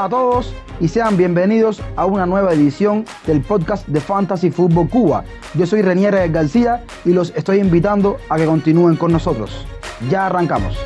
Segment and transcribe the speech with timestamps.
[0.00, 4.88] Hola a todos y sean bienvenidos a una nueva edición del podcast de Fantasy Football
[4.88, 5.24] Cuba.
[5.52, 9.66] Yo soy Renier García y los estoy invitando a que continúen con nosotros.
[10.08, 10.78] Ya arrancamos.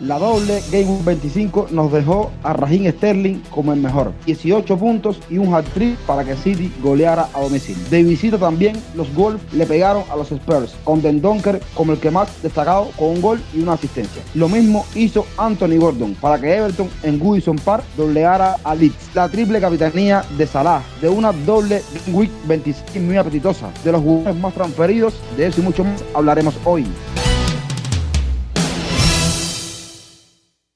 [0.00, 4.14] La doble Game 25 nos dejó a Raheem Sterling como el mejor.
[4.24, 7.84] 18 puntos y un hat-trick para que City goleara a domicilio.
[7.90, 11.98] De visita también, los Wolves le pegaron a los Spurs, con Den Donker como el
[11.98, 14.22] que más destacado con un gol y una asistencia.
[14.34, 19.14] Lo mismo hizo Anthony Gordon para que Everton en Goodison Park dobleara a Leeds.
[19.14, 24.40] La triple capitanía de Salah, de una doble Week 26 muy apetitosa, de los jugadores
[24.40, 26.86] más transferidos, de eso y mucho más hablaremos hoy.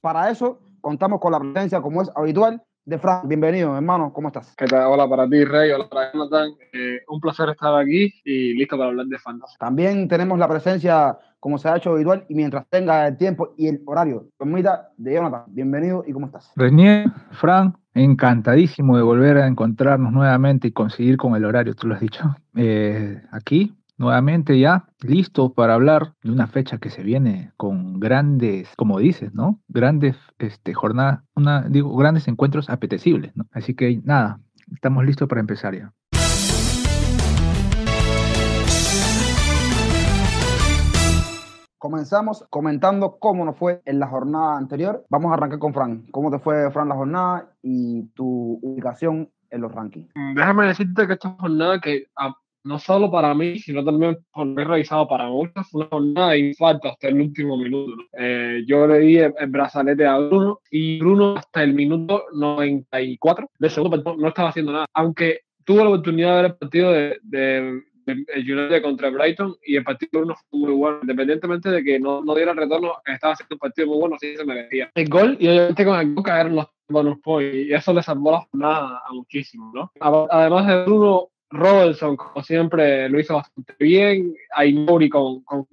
[0.04, 3.26] Para eso contamos con la presencia, como es habitual, de Frank.
[3.26, 4.12] Bienvenido, hermano.
[4.12, 4.54] ¿Cómo estás?
[4.54, 4.84] ¿Qué tal?
[4.92, 5.70] Hola para ti, Rey.
[5.70, 6.50] Hola para Jonathan.
[6.74, 9.56] Eh, un placer estar aquí y listo para hablar de fantasy.
[9.58, 13.68] También tenemos la presencia, como se ha hecho habitual, y mientras tenga el tiempo y
[13.68, 15.44] el horario, permita, de Jonathan.
[15.46, 16.52] Bienvenido y ¿cómo estás?
[16.54, 21.94] Renier, Frank, encantadísimo de volver a encontrarnos nuevamente y conseguir con el horario, tú lo
[21.94, 22.24] has dicho.
[22.56, 28.72] Eh, aquí, nuevamente ya listo para hablar de una fecha que se viene con grandes,
[28.76, 29.60] como dices, ¿no?
[29.68, 33.46] Grandes este, jornadas, una, digo, grandes encuentros apetecibles, ¿no?
[33.52, 34.40] Así que nada,
[34.72, 35.92] estamos listos para empezar ya.
[41.78, 45.04] Comenzamos comentando cómo nos fue en la jornada anterior.
[45.10, 46.06] Vamos a arrancar con Fran.
[46.12, 50.10] ¿Cómo te fue, Fran, la jornada y tu ubicación en los rankings?
[50.34, 52.06] Déjame decirte que esta jornada que
[52.64, 56.30] no solo para mí, sino también por lo he revisado para muchos, fue una jornada
[56.30, 57.92] de infarto hasta el último minuto.
[58.18, 63.70] Eh, yo le di el, brazalete a Bruno y Bruno hasta el minuto 94 de
[63.70, 67.18] segundo no, no estaba haciendo nada, aunque tuvo la oportunidad de ver el partido de,
[67.22, 67.82] de,
[68.36, 72.34] United contra Brighton y el partido Bruno fue muy bueno, independientemente de que no, no
[72.34, 74.90] diera retorno, estaba haciendo un partido muy bueno, sí se merecía.
[74.94, 78.32] El gol y obviamente con el gol cayeron los bonus points y eso le salvó
[78.32, 79.90] la jornada a muchísimo, ¿no?
[80.30, 84.34] Además de Bruno, Robertson, como siempre, lo hizo bastante bien.
[84.54, 85.66] Aymuri con, con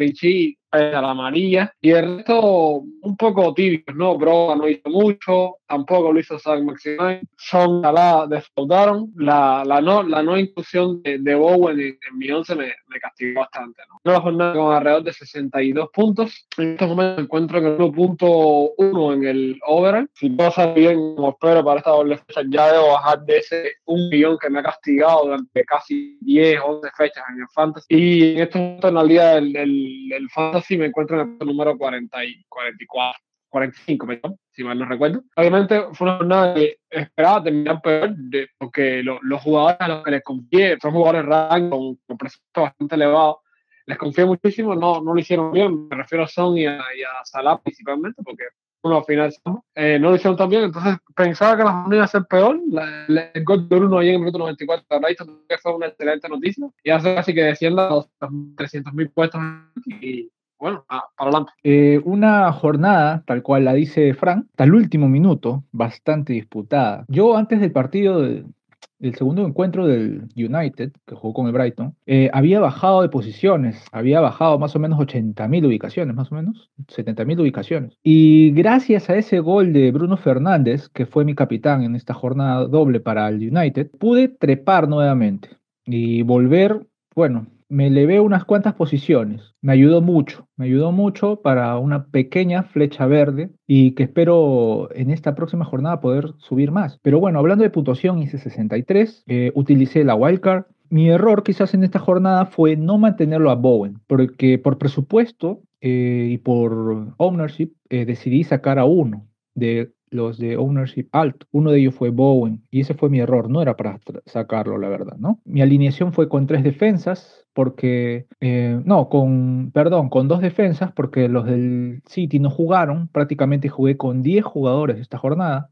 [0.72, 1.74] a la amarilla.
[1.82, 4.18] Y el resto, un poco tibios, ¿no?
[4.18, 7.22] Broga no hizo mucho, tampoco lo hizo Zach Maximine.
[7.38, 9.12] Son la defraudaron.
[9.16, 13.42] La, la, no, la no inclusión de, de Bowen en, mi 11 me, me, castigó
[13.42, 14.00] bastante, ¿no?
[14.04, 16.48] Una jornada con alrededor de 62 puntos.
[16.58, 20.10] En estos momentos me encuentro en el 1.1 en el overall.
[20.14, 23.72] Si todo sale bien, como espero para esta doble fecha, ya debo bajar de ese
[23.86, 27.86] un millón que me ha castigado durante casi 10, 11 fechas en el Fantasy.
[27.90, 31.38] Y en estos momentos en la liga del, del, del Fantasy si me encuentro en
[31.40, 35.24] el número 40 y 44, 45, perdón, si mal no recuerdo.
[35.36, 38.16] Obviamente fue una jornada que esperaba terminar peor,
[38.58, 42.96] porque los jugadores a los que les confié son jugadores rank con, con presupuesto bastante
[42.96, 43.42] elevado.
[43.86, 45.88] Les confié muchísimo, no, no lo hicieron bien.
[45.90, 48.46] Me refiero a Son y a, y a Salah principalmente, porque
[48.84, 49.34] uno al final
[49.76, 52.60] eh, no lo hicieron tan bien, entonces pensaba que la jornada iba a ser peor.
[53.08, 56.90] el gol de Bruno ahí en el minuto 94 de fue una excelente noticia y
[56.90, 58.10] hace casi que descienda a los
[58.58, 59.40] 300 mil puestos
[59.86, 61.52] y bueno, para adelante.
[61.64, 67.04] Eh, una jornada, tal cual la dice Frank, hasta el último minuto, bastante disputada.
[67.08, 72.30] Yo antes del partido del segundo encuentro del United, que jugó con el Brighton, eh,
[72.32, 77.42] había bajado de posiciones, había bajado más o menos 80.000 ubicaciones, más o menos, 70.000
[77.42, 77.98] ubicaciones.
[78.04, 82.68] Y gracias a ese gol de Bruno Fernández, que fue mi capitán en esta jornada
[82.68, 85.50] doble para el United, pude trepar nuevamente
[85.86, 86.86] y volver,
[87.16, 89.56] bueno, me elevé unas cuantas posiciones.
[89.62, 95.10] Me ayudó mucho, me ayudó mucho para una pequeña flecha verde y que espero en
[95.10, 97.00] esta próxima jornada poder subir más.
[97.02, 100.66] Pero bueno, hablando de puntuación, hice 63, eh, utilicé la wildcard.
[100.90, 106.28] Mi error quizás en esta jornada fue no mantenerlo a Bowen, porque por presupuesto eh,
[106.30, 111.48] y por ownership eh, decidí sacar a uno de los de ownership alto.
[111.52, 114.90] Uno de ellos fue Bowen y ese fue mi error, no era para sacarlo, la
[114.90, 115.40] verdad, ¿no?
[115.46, 121.28] Mi alineación fue con tres defensas porque, eh, no, con, perdón, con dos defensas porque
[121.28, 125.70] los del City no jugaron, prácticamente jugué con 10 jugadores esta jornada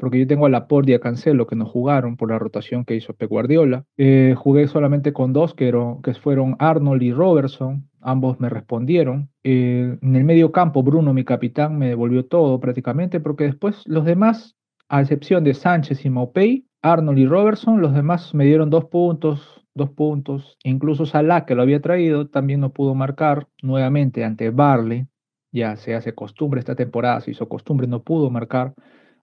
[0.00, 3.12] porque yo tengo a Laporte y Cancelo que no jugaron por la rotación que hizo
[3.12, 3.84] Pep Guardiola.
[3.98, 9.28] Eh, jugué solamente con dos que, que fueron Arnold y Robertson, ambos me respondieron.
[9.44, 14.06] Eh, en el medio campo, Bruno, mi capitán, me devolvió todo prácticamente, porque después los
[14.06, 14.56] demás,
[14.88, 19.66] a excepción de Sánchez y Maupay, Arnold y Robertson, los demás me dieron dos puntos,
[19.74, 20.56] dos puntos.
[20.64, 25.06] Incluso Salah, que lo había traído, también no pudo marcar nuevamente ante Barley.
[25.52, 28.72] Ya se hace costumbre esta temporada, se hizo costumbre, no pudo marcar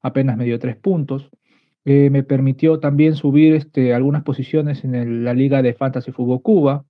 [0.07, 1.30] apenas me dio tres puntos.
[1.86, 6.86] Eh, me permitió también subir este, algunas posiciones en la Liga de Fantasy Fútbol Cuba.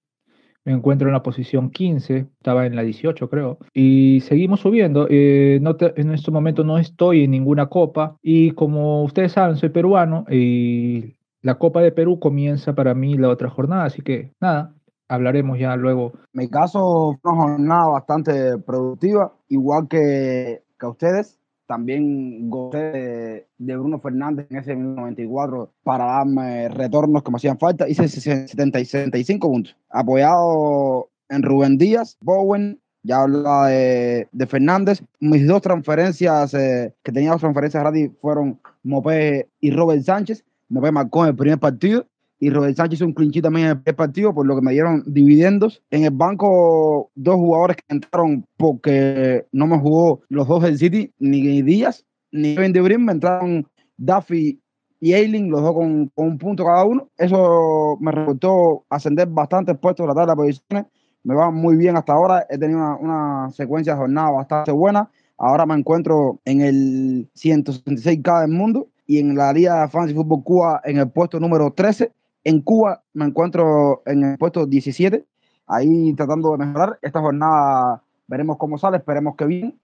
[0.66, 5.08] me encuentro en la posición 15, estaba en la 18 creo, y seguimos subiendo.
[5.10, 9.70] Eh, no en este momento no estoy en ninguna copa y como ustedes saben, soy
[9.70, 14.74] peruano y la Copa de Perú comienza para mí la otra jornada, así que nada,
[15.08, 16.14] hablaremos ya luego.
[16.34, 21.40] Mi caso fue una jornada bastante productiva, igual que, que ustedes.
[21.68, 27.90] También gocé de, Bruno Fernández en ese 94 para darme retornos que me hacían falta.
[27.90, 29.76] Hice 70 y 65 puntos.
[29.90, 35.04] Apoyado en Rubén Díaz, Bowen, ya hablaba de, de, Fernández.
[35.20, 40.46] Mis dos transferencias, eh, que tenía dos transferencias gratis, fueron Mopé y Robert Sánchez.
[40.70, 42.08] Mopé marcó en el primer partido
[42.40, 45.04] y Robert Sánchez hizo un clinchito también en el partido, por lo que me dieron
[45.08, 45.82] dividendos.
[45.90, 51.12] En el banco, dos jugadores que entraron porque no me jugó los dos del City,
[51.20, 53.68] ni Díaz, ni Kevin De Bruyne, me entraron
[53.98, 54.62] Duffy
[55.00, 57.10] y Ailing, los dos con, un punto cada uno.
[57.18, 60.86] Eso me resultó ascender bastante puestos de la tabla de posiciones.
[61.24, 62.46] Me va muy bien hasta ahora.
[62.50, 65.10] He tenido una, una secuencia de jornada bastante buena.
[65.40, 70.44] Ahora me encuentro en el 166K del mundo y en la Liga de Fantasy Football
[70.44, 72.12] Cuba en el puesto número 13
[72.48, 75.26] en Cuba me encuentro en el puesto 17,
[75.68, 76.98] ahí tratando de mejorar.
[77.02, 79.78] Esta jornada veremos cómo sale, esperemos que bien.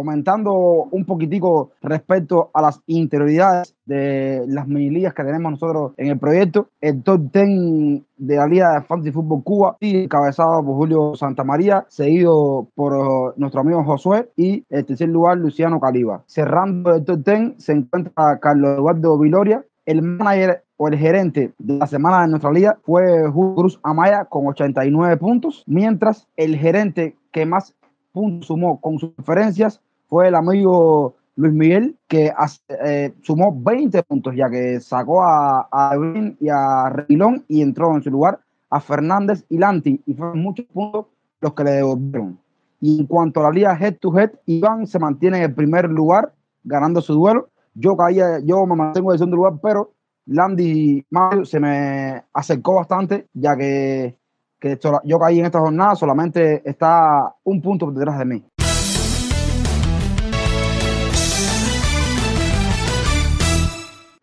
[0.00, 0.54] Comentando
[0.90, 6.18] un poquitico respecto a las interioridades de las mini ligas que tenemos nosotros en el
[6.18, 6.68] proyecto.
[6.80, 12.66] El top 10 de la Liga de Fantasy Fútbol Cuba, encabezado por Julio Santamaría, seguido
[12.74, 16.22] por uh, nuestro amigo Josué y en tercer lugar Luciano Caliba.
[16.26, 21.74] Cerrando el top 10 se encuentra Carlos Eduardo Viloria, el manager o el gerente de
[21.74, 27.16] la semana de nuestra liga fue Julio Cruz Amaya con 89 puntos, mientras el gerente
[27.32, 27.74] que más
[28.12, 29.80] puntos sumó con sus preferencias
[30.10, 32.32] fue el amigo Luis Miguel, que
[32.68, 35.96] eh, sumó 20 puntos, ya que sacó a, a
[36.38, 40.66] y a Reguilón y entró en su lugar a Fernández y Lanti, y fueron muchos
[40.66, 41.06] puntos
[41.40, 42.38] los que le devolvieron.
[42.80, 45.88] Y en cuanto a la liga head to head, Iván se mantiene en el primer
[45.88, 46.32] lugar,
[46.64, 47.48] ganando su duelo.
[47.74, 49.92] Yo caía, yo me mantengo en el segundo lugar, pero
[50.26, 54.16] Landy Mario se me acercó bastante, ya que,
[54.58, 58.44] que yo caí en esta jornada, solamente está un punto detrás de mí.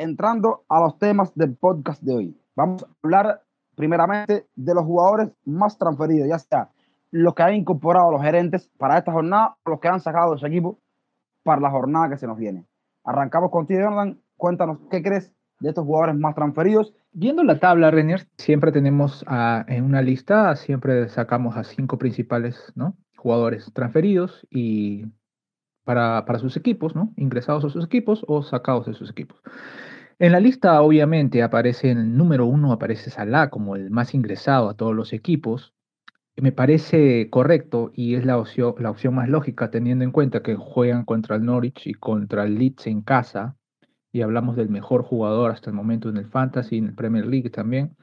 [0.07, 2.37] Entrando a los temas del podcast de hoy.
[2.55, 3.43] Vamos a hablar
[3.75, 6.69] primeramente de los jugadores más transferidos, ya sea
[7.11, 10.39] los que han incorporado los gerentes para esta jornada o los que han sacado de
[10.39, 10.79] su equipo
[11.43, 12.65] para la jornada que se nos viene.
[13.03, 14.19] Arrancamos contigo, Jonathan.
[14.35, 16.93] Cuéntanos qué crees de estos jugadores más transferidos.
[17.11, 19.25] Viendo la tabla, Renier, siempre tenemos
[19.67, 22.95] en una lista, siempre sacamos a cinco principales ¿no?
[23.15, 25.05] jugadores transferidos y
[25.83, 27.13] para, para sus equipos, ¿no?
[27.15, 29.41] ingresados a sus equipos o sacados de sus equipos.
[30.19, 34.67] En la lista, obviamente, aparece en el número uno, aparece Salah como el más ingresado
[34.67, 35.75] a todos los equipos.
[36.35, 41.35] Me parece correcto y es la opción, más lógica teniendo en cuenta que juegan contra
[41.35, 43.57] el Norwich y contra el Leeds en casa.
[44.11, 47.51] Y hablamos del mejor jugador hasta el momento en el Fantasy, en el Premier League
[47.51, 47.95] también.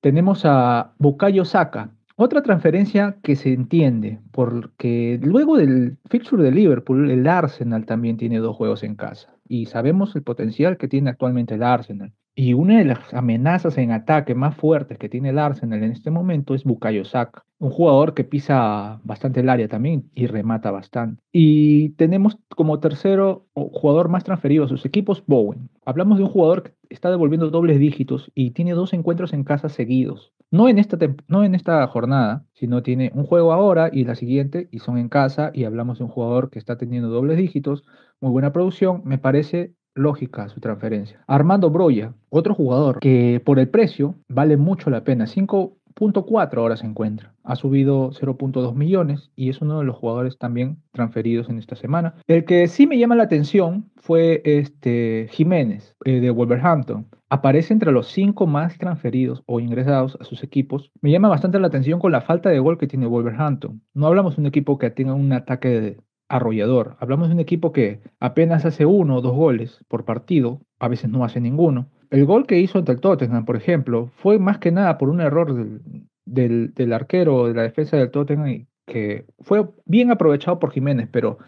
[0.00, 7.10] Tenemos a Bukayo Saka, otra transferencia que se entiende, porque luego del fixture de Liverpool,
[7.10, 11.54] el Arsenal también tiene dos juegos en casa y sabemos el potencial que tiene actualmente
[11.54, 12.12] el Arsenal.
[12.40, 16.12] Y una de las amenazas en ataque más fuertes que tiene el Arsenal en este
[16.12, 21.20] momento es Bukayo Saka, un jugador que pisa bastante el área también y remata bastante.
[21.32, 25.68] Y tenemos como tercero jugador más transferido a sus equipos, Bowen.
[25.84, 29.68] Hablamos de un jugador que está devolviendo dobles dígitos y tiene dos encuentros en casa
[29.68, 30.32] seguidos.
[30.52, 34.68] No en esta, no en esta jornada, sino tiene un juego ahora y la siguiente
[34.70, 37.82] y son en casa y hablamos de un jugador que está teniendo dobles dígitos,
[38.20, 41.20] muy buena producción, me parece lógica su transferencia.
[41.26, 46.86] Armando Broya, otro jugador que por el precio vale mucho la pena, 5.4 ahora se
[46.86, 47.34] encuentra.
[47.44, 52.14] Ha subido 0.2 millones y es uno de los jugadores también transferidos en esta semana.
[52.26, 57.06] El que sí me llama la atención fue este Jiménez eh, de Wolverhampton.
[57.30, 60.90] Aparece entre los cinco más transferidos o ingresados a sus equipos.
[61.02, 63.82] Me llama bastante la atención con la falta de gol que tiene Wolverhampton.
[63.92, 66.96] No hablamos de un equipo que tenga un ataque de, arrollador.
[67.00, 71.10] Hablamos de un equipo que apenas hace uno o dos goles por partido, a veces
[71.10, 71.88] no hace ninguno.
[72.10, 75.20] El gol que hizo ante el Tottenham, por ejemplo, fue más que nada por un
[75.20, 81.08] error del, del, arquero de la defensa del Tottenham que fue bien aprovechado por Jiménez,
[81.10, 81.38] pero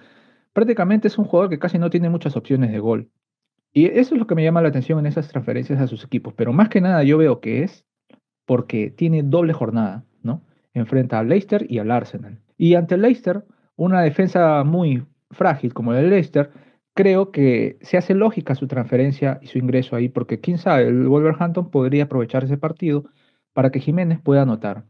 [0.52, 3.10] prácticamente es un jugador que casi no tiene muchas opciones de gol.
[3.72, 6.34] Y eso es lo que me llama la atención en esas transferencias a sus equipos.
[6.34, 7.86] Pero más que nada yo veo que es
[8.44, 10.42] porque tiene doble jornada, ¿no?
[10.74, 12.40] Enfrenta al Leicester y al Arsenal.
[12.58, 13.44] Y ante el Leicester
[13.80, 16.50] una defensa muy frágil como el de Leicester,
[16.92, 21.08] creo que se hace lógica su transferencia y su ingreso ahí, porque quién sabe, el
[21.08, 23.06] Wolverhampton podría aprovechar ese partido
[23.54, 24.84] para que Jiménez pueda anotar.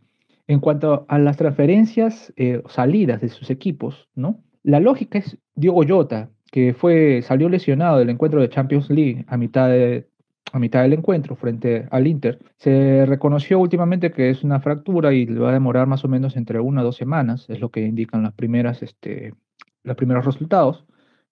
[0.49, 4.41] En cuanto a las transferencias eh, salidas de sus equipos, ¿no?
[4.65, 9.37] La lógica es Diogo Jota, que fue, salió lesionado del encuentro de Champions League a
[9.37, 10.09] mitad, de,
[10.53, 12.39] a mitad del encuentro frente al Inter.
[12.57, 16.37] Se reconoció últimamente que es una fractura y le va a demorar más o menos
[16.37, 19.35] entre una o dos semanas, es lo que indican las primeras, este,
[19.83, 20.85] los primeros resultados.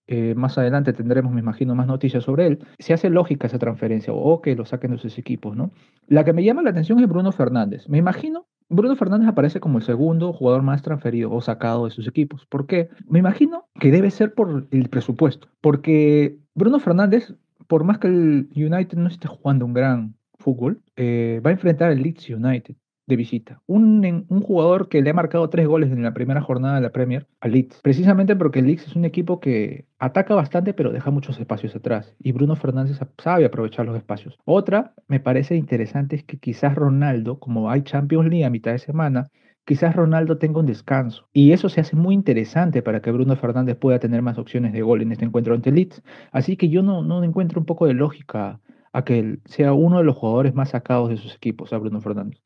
[0.06, 2.58] Eh, más adelante tendremos, me imagino, más noticias sobre él.
[2.78, 5.70] Se hace lógica esa transferencia o que lo saquen de sus equipos, ¿no?
[6.06, 7.88] La que me llama la atención es Bruno Fernández.
[7.88, 12.06] Me imagino Bruno Fernández aparece como el segundo jugador más transferido o sacado de sus
[12.06, 12.44] equipos.
[12.46, 12.90] ¿Por qué?
[13.06, 15.48] Me imagino que debe ser por el presupuesto.
[15.60, 17.34] Porque Bruno Fernández,
[17.68, 21.90] por más que el United no esté jugando un gran fútbol, eh, va a enfrentar
[21.90, 22.74] al Leeds United
[23.06, 23.62] de visita.
[23.66, 27.26] Un, jugador que le ha marcado tres goles en la primera jornada de la Premier
[27.40, 27.80] al Leeds.
[27.82, 32.14] Precisamente porque el Leeds es un equipo que ataca bastante pero deja muchos espacios atrás.
[32.20, 34.38] Y Bruno Fernández sabe aprovechar los espacios.
[34.44, 38.78] Otra, me parece interesante, es que quizás Ronaldo, como hay Champions League a mitad de
[38.78, 39.30] semana,
[39.68, 41.28] quizás Ronaldo tenga un descanso.
[41.34, 44.80] Y eso se hace muy interesante para que Bruno Fernández pueda tener más opciones de
[44.80, 46.02] gol en este encuentro ante Leeds.
[46.32, 48.62] Así que yo no, no encuentro un poco de lógica
[48.94, 52.40] a que sea uno de los jugadores más sacados de sus equipos, a Bruno Fernández.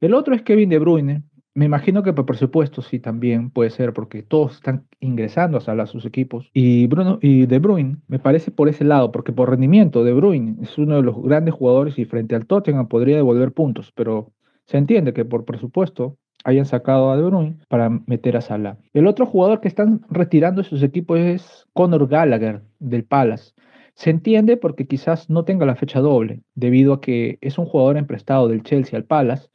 [0.00, 1.24] El otro es Kevin De Bruyne.
[1.52, 6.04] Me imagino que por supuesto sí también puede ser porque todos están ingresando a sus
[6.04, 6.48] equipos.
[6.54, 10.54] Y Bruno y De Bruyne me parece por ese lado, porque por rendimiento De Bruyne
[10.62, 14.32] es uno de los grandes jugadores y frente al Tottenham podría devolver puntos, pero
[14.66, 18.78] se entiende que por presupuesto hayan sacado a De Bruyne para meter a Salah.
[18.92, 23.52] El otro jugador que están retirando de sus equipos es Conor Gallagher del Palace.
[23.94, 27.96] Se entiende porque quizás no tenga la fecha doble, debido a que es un jugador
[27.96, 29.48] emprestado del Chelsea al Palace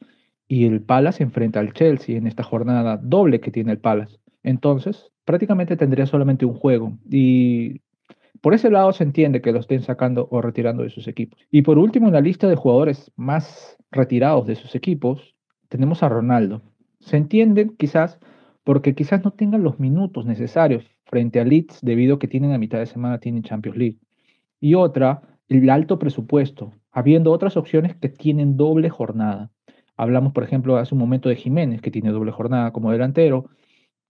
[0.46, 4.18] y el Palace enfrenta al Chelsea en esta jornada doble que tiene el Palace.
[4.42, 7.80] Entonces, prácticamente tendría solamente un juego y
[8.42, 11.40] por ese lado se entiende que lo estén sacando o retirando de sus equipos.
[11.50, 15.34] Y por último, en la lista de jugadores más retirados de sus equipos,
[15.70, 16.60] tenemos a Ronaldo.
[17.04, 18.18] Se entiende quizás
[18.64, 22.58] porque quizás no tengan los minutos necesarios frente a Leeds debido a que tienen a
[22.58, 23.98] mitad de semana tienen Champions League.
[24.58, 29.50] Y otra, el alto presupuesto, habiendo otras opciones que tienen doble jornada.
[29.96, 33.50] Hablamos, por ejemplo, hace un momento de Jiménez, que tiene doble jornada como delantero.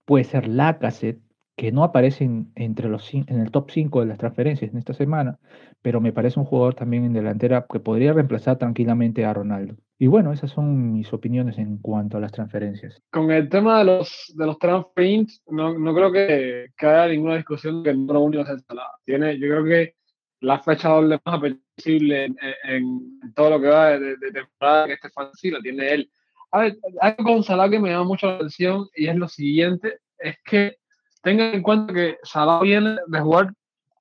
[0.05, 1.21] Puede ser Lacazette,
[1.55, 4.93] que no aparece en, entre los, en el top 5 de las transferencias en esta
[4.93, 5.39] semana,
[5.81, 9.75] pero me parece un jugador también en delantera que podría reemplazar tranquilamente a Ronaldo.
[9.97, 13.01] Y bueno, esas son mis opiniones en cuanto a las transferencias.
[13.09, 17.37] Con el tema de los, de los transferencias, no, no creo que, que, haya ninguna
[17.37, 18.65] discusión que el número uno es
[19.05, 19.95] Tiene, yo creo que
[20.41, 22.25] la fecha doble más apetecible
[22.63, 26.11] en, todo lo que va de, temporada que este fantasy la tiene él.
[26.51, 29.99] A ver, algo con Salah que me llama mucho la atención y es lo siguiente,
[30.17, 30.77] es que
[31.25, 33.51] tengan en cuenta que Salah viene de jugar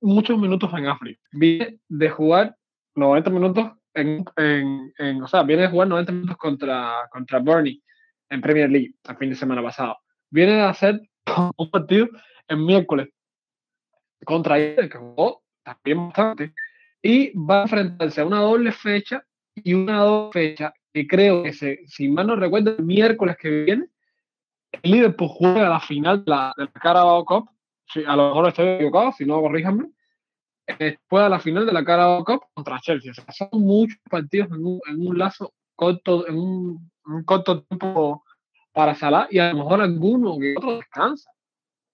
[0.03, 1.19] muchos minutos en África.
[1.33, 2.55] Viene de jugar
[2.95, 7.83] 90 minutos en, en, en, o sea, viene de jugar 90 minutos contra, contra Burnley
[8.29, 9.97] en Premier League el fin de semana pasado.
[10.31, 11.01] Viene de hacer
[11.57, 12.09] un partido
[12.47, 13.09] en miércoles
[14.27, 16.53] contra él, que jugó también bastante,
[17.01, 21.55] y va a enfrentarse a una doble fecha y una doble fecha que creo que,
[21.55, 23.87] se, si mal no recuerdo, el miércoles que viene,
[24.83, 27.51] el Liverpool juega la final de la, de la Carabao Cup,
[28.07, 29.91] a lo mejor estoy equivocado, si no, corríjanme,
[30.67, 33.13] eh, juega la final de la Carabao Cup contra Chelsea.
[33.13, 37.63] O sea, son muchos partidos en un, en un lazo corto, en un, un, corto
[37.63, 38.25] tiempo
[38.73, 41.31] para Salah y a lo mejor alguno que otro descansa.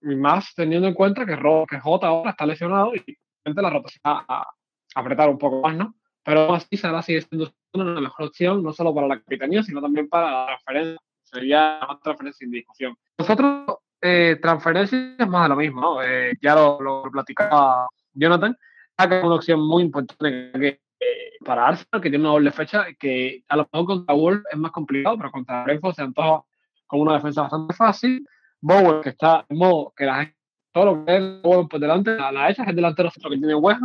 [0.03, 1.37] Y más teniendo en cuenta que,
[1.69, 4.47] que Jota ahora está lesionado y la rotación a,
[4.95, 5.95] apretar un poco más, ¿no?
[6.23, 9.81] Pero aún así Salah sigue siendo una mejor opción, no solo para la capitanía, sino
[9.81, 11.10] también para la transferencia.
[11.33, 12.97] Sería una transferencia sin discusión.
[13.19, 16.03] Nosotros, eh, transferencias más de lo mismo, ¿no?
[16.03, 18.57] Eh, ya lo, lo, platicaba Jonathan,
[18.97, 23.57] que una opción muy importante eh, para Arsenal, que tiene una doble fecha, que a
[23.57, 26.43] lo mejor contra Wolf es más complicado, pero contra Brentford se antoja
[26.87, 28.27] con una defensa bastante fácil.
[28.61, 30.41] Bowen, que está en modo que la gente
[30.73, 33.55] todo lo que es por delante, a la hecha es el delantero centro que tiene
[33.55, 33.81] West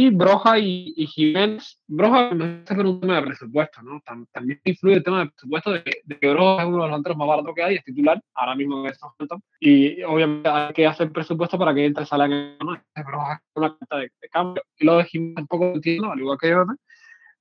[0.00, 4.00] Y Broja y, y Jiménez, Broja me por un tema de presupuesto, ¿no?
[4.32, 7.18] También influye el tema de presupuesto de, de, que Broja es uno de los delanteros
[7.18, 9.40] más baratos que hay, es titular ahora mismo en momentos.
[9.60, 12.82] Y obviamente hay que hacer presupuesto para que entre Salah en ¿no?
[12.94, 14.62] Broja es una cuenta de, de, cambio.
[14.78, 16.64] Y lo de Jiménez tampoco entiendo, al igual que yo,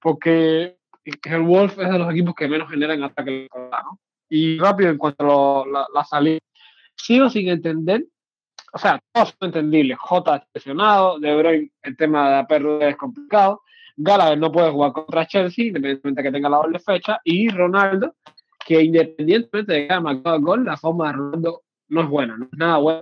[0.01, 0.75] porque
[1.05, 4.01] el Wolf es de los equipos que menos generan ataque, ¿no?
[4.27, 6.39] Y rápido en cuanto a la, la salida,
[6.97, 8.03] sigo sin entender
[8.71, 9.95] o sea, todo es entendible.
[9.95, 13.61] J lesionado, De Bruyne, el tema de la pérdida es complicado.
[13.97, 17.19] Gallagher no puede jugar contra Chelsea, independientemente de que tenga la doble fecha.
[17.23, 18.15] Y Ronaldo,
[18.65, 22.37] que independientemente de que haya marcado el gol, la forma de Ronaldo no es buena,
[22.37, 23.01] no es nada buena.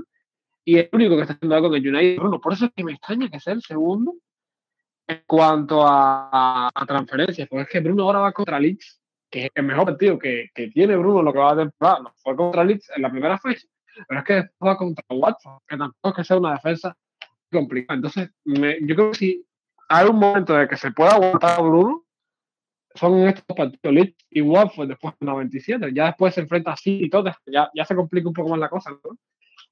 [0.66, 2.42] y el único que está haciendo algo con el United Bruno.
[2.42, 4.16] Por eso es que me extraña que sea el segundo
[5.08, 9.52] en cuanto a, a, transferencias, porque es que Bruno ahora va contra Leeds, que es
[9.56, 12.00] el mejor partido que, que tiene Bruno lo que va a temporada.
[12.02, 13.68] No, fue contra Leeds en la primera fecha,
[14.08, 16.96] pero es que va contra Watford, que tampoco es que sea una defensa
[17.52, 17.96] complicada.
[17.96, 19.46] Entonces, yo creo que si
[19.90, 22.04] hay un momento de que se pueda aguantar a Bruno,
[22.96, 25.92] son estos partidos Leeds y Watford después de 97.
[25.94, 28.70] Ya después se enfrenta así y todo, ya, ya se complica un poco más la
[28.70, 28.92] cosa.
[28.92, 29.18] ¿no?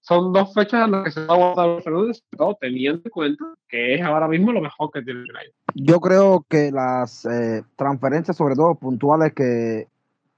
[0.05, 3.43] son dos fechas en las que se va a guardar Fernández, todo teniendo en cuenta
[3.67, 5.53] que es ahora mismo lo mejor que tiene el United.
[5.73, 9.87] Yo creo que las eh, transferencias, sobre todo puntuales, que,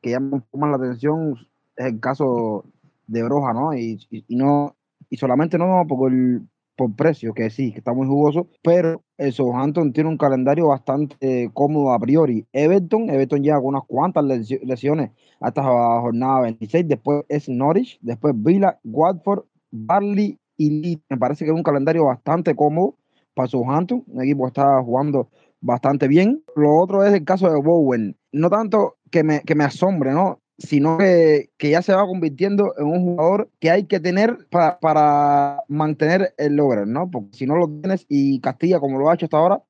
[0.02, 1.38] que llaman más la atención
[1.76, 2.64] es el caso
[3.08, 3.74] de Broja, ¿no?
[3.74, 4.00] Y,
[4.30, 4.76] no
[5.10, 6.42] y solamente no por el
[6.78, 11.50] por precio, que sí, que está muy jugoso, pero el Southampton tiene un calendario bastante
[11.52, 12.46] cómodo a priori.
[12.54, 15.10] Everton, Everton llega con unas cuantas lesiones
[15.42, 21.04] hasta la jornada 26, después es Norwich, después Villa, Watford, Barley y Leeds.
[21.10, 22.96] Me parece que es un calendario bastante cómodo
[23.34, 26.44] para Southampton, un equipo que está jugando bastante bien.
[26.56, 28.16] Lo otro es el caso de Bowen.
[28.32, 30.40] No tanto que me, que me asombre, ¿no?
[30.58, 34.80] Sino que, que, ya se va convirtiendo en un jugador que hay que tener para,
[34.80, 37.10] para mantener el logro, ¿no?
[37.10, 39.62] Porque si no lo tienes y Castilla, como lo ha hecho hasta ahora,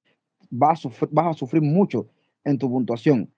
[0.49, 2.07] vas a sufrir, vas a sufrir mucho
[2.45, 3.29] en tu puntuación.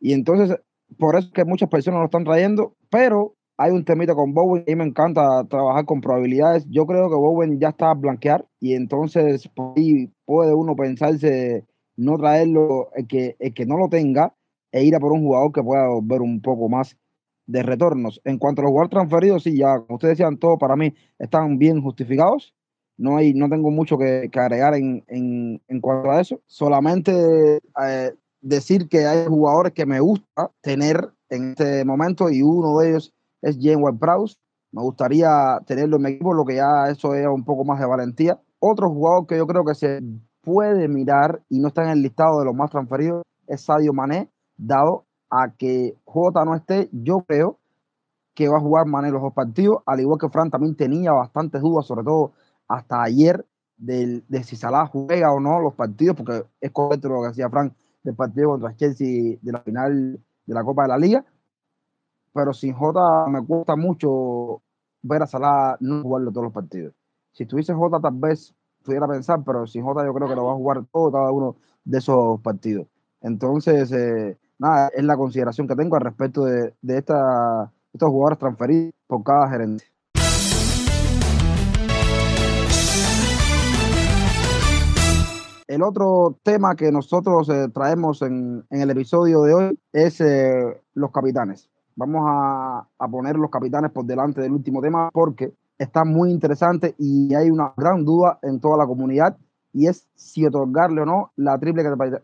[0.00, 0.58] Y entonces,
[0.98, 4.64] por eso es que muchas personas lo están trayendo, pero hay un temita con Bowen
[4.66, 6.66] y me encanta trabajar con probabilidades.
[6.68, 11.64] Yo creo que Bowen ya está a blanquear y entonces ahí puede uno pensarse
[11.96, 14.34] no traerlo, el que, el que no lo tenga
[14.76, 16.98] e ir a por un jugador que pueda ver un poco más
[17.46, 18.20] de retornos.
[18.24, 21.56] En cuanto a los jugadores transferidos, sí, ya como ustedes decían, todos para mí están
[21.56, 22.54] bien justificados.
[22.98, 26.42] No, hay, no tengo mucho que, que agregar en, en, en, cuanto a eso.
[26.44, 27.12] Solamente
[27.56, 32.90] eh, decir que hay jugadores que me gusta tener en este momento y uno de
[32.90, 34.36] ellos es Ward Prowse.
[34.72, 37.86] Me gustaría tenerlo en mi equipo, lo que ya eso es un poco más de
[37.86, 38.38] valentía.
[38.58, 40.02] Otro jugador que yo creo que se
[40.42, 44.28] puede mirar y no está en el listado de los más transferidos es Sadio Mané,
[44.56, 47.58] dado a que Jota no esté, yo creo
[48.34, 51.62] que va a jugar Mané los dos partidos, al igual que Fran también tenía bastantes
[51.62, 52.32] dudas, sobre todo
[52.68, 53.44] hasta ayer,
[53.78, 57.50] de, de si Salah juega o no los partidos, porque es correcto lo que decía
[57.50, 61.24] Fran del partido contra Chelsea de la final de la Copa de la Liga,
[62.32, 64.62] pero sin Jota me cuesta mucho
[65.02, 66.94] ver a Salah no jugarlo todos los partidos.
[67.32, 70.52] Si tuviese Jota tal vez pudiera pensar, pero sin Jota yo creo que lo va
[70.52, 72.86] a jugar todo cada uno de esos partidos.
[73.20, 78.38] Entonces, eh, nada, es la consideración que tengo al respecto de, de esta, estos jugadores
[78.38, 79.84] transferidos por cada gerente.
[85.66, 90.80] El otro tema que nosotros eh, traemos en, en, el episodio de hoy es eh,
[90.94, 91.68] los capitanes.
[91.96, 96.94] Vamos a, a, poner los capitanes por delante del último tema porque está muy interesante
[96.98, 99.36] y hay una gran duda en toda la comunidad
[99.72, 101.82] y es si otorgarle o no la triple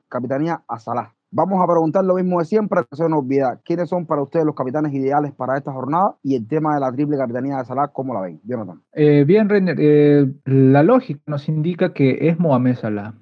[0.08, 1.12] capitanía a Salah.
[1.34, 3.58] Vamos a preguntar lo mismo de siempre, que se nos olvida.
[3.64, 6.14] ¿Quiénes son para ustedes los capitanes ideales para esta jornada?
[6.22, 8.38] Y el tema de la triple capitanía de Salah, ¿cómo la ven?
[8.44, 8.82] Jonathan.
[8.92, 13.14] Eh, bien, Renner, eh, la lógica nos indica que es Mohamed Salah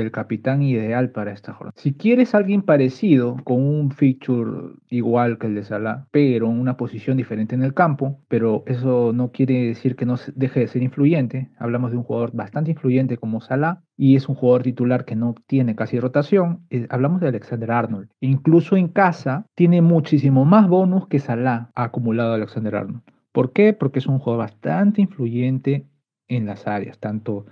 [0.00, 1.74] el capitán ideal para esta jornada.
[1.76, 6.76] Si quieres alguien parecido, con un feature igual que el de Salah, pero en una
[6.76, 10.82] posición diferente en el campo, pero eso no quiere decir que no deje de ser
[10.82, 11.50] influyente.
[11.58, 15.34] Hablamos de un jugador bastante influyente como Salah y es un jugador titular que no
[15.46, 16.66] tiene casi rotación.
[16.70, 18.08] Eh, hablamos de Alexander Arnold.
[18.20, 23.02] Incluso en casa tiene muchísimo más bonus que Salah ha acumulado Alexander Arnold.
[23.32, 23.72] ¿Por qué?
[23.72, 25.86] Porque es un jugador bastante influyente
[26.28, 27.46] en las áreas, tanto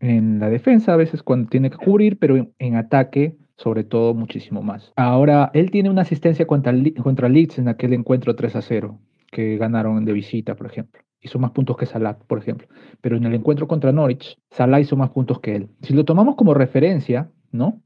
[0.00, 4.62] en la defensa a veces cuando tiene que cubrir, pero en, ataque sobre todo muchísimo
[4.62, 4.92] más.
[4.96, 8.98] Ahora, él tiene una asistencia contra, contra Leeds en aquel encuentro 3 a 0
[9.30, 11.02] que ganaron de visita, por ejemplo.
[11.20, 12.66] Hizo más puntos que Salah, por ejemplo.
[13.02, 15.68] Pero en el encuentro contra Norwich, Salah hizo más puntos que él.
[15.82, 17.82] Si lo tomamos como referencia, ¿no?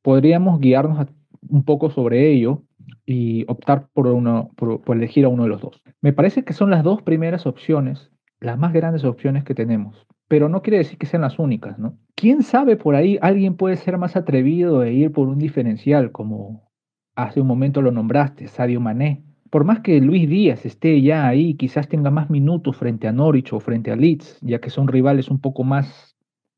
[0.00, 1.08] Podríamos guiarnos
[1.48, 2.62] un poco sobre ello
[3.04, 5.82] y optar por, uno, por, por elegir a uno de los dos.
[6.00, 10.48] Me parece que son las dos primeras opciones, las más grandes opciones que tenemos pero
[10.48, 11.98] no quiere decir que sean las únicas, ¿no?
[12.14, 16.70] ¿Quién sabe por ahí alguien puede ser más atrevido e ir por un diferencial, como
[17.16, 19.24] hace un momento lo nombraste, Sadio Mané?
[19.50, 23.52] Por más que Luis Díaz esté ya ahí, quizás tenga más minutos frente a Norwich
[23.54, 26.16] o frente a Leeds, ya que son rivales un poco más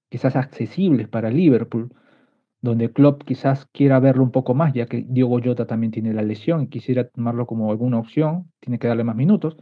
[0.08, 1.94] quizás accesibles para Liverpool,
[2.62, 6.22] donde Klopp quizás quiera verlo un poco más, ya que Diogo Jota también tiene la
[6.22, 9.56] lesión y quisiera tomarlo como alguna opción, tiene que darle más minutos.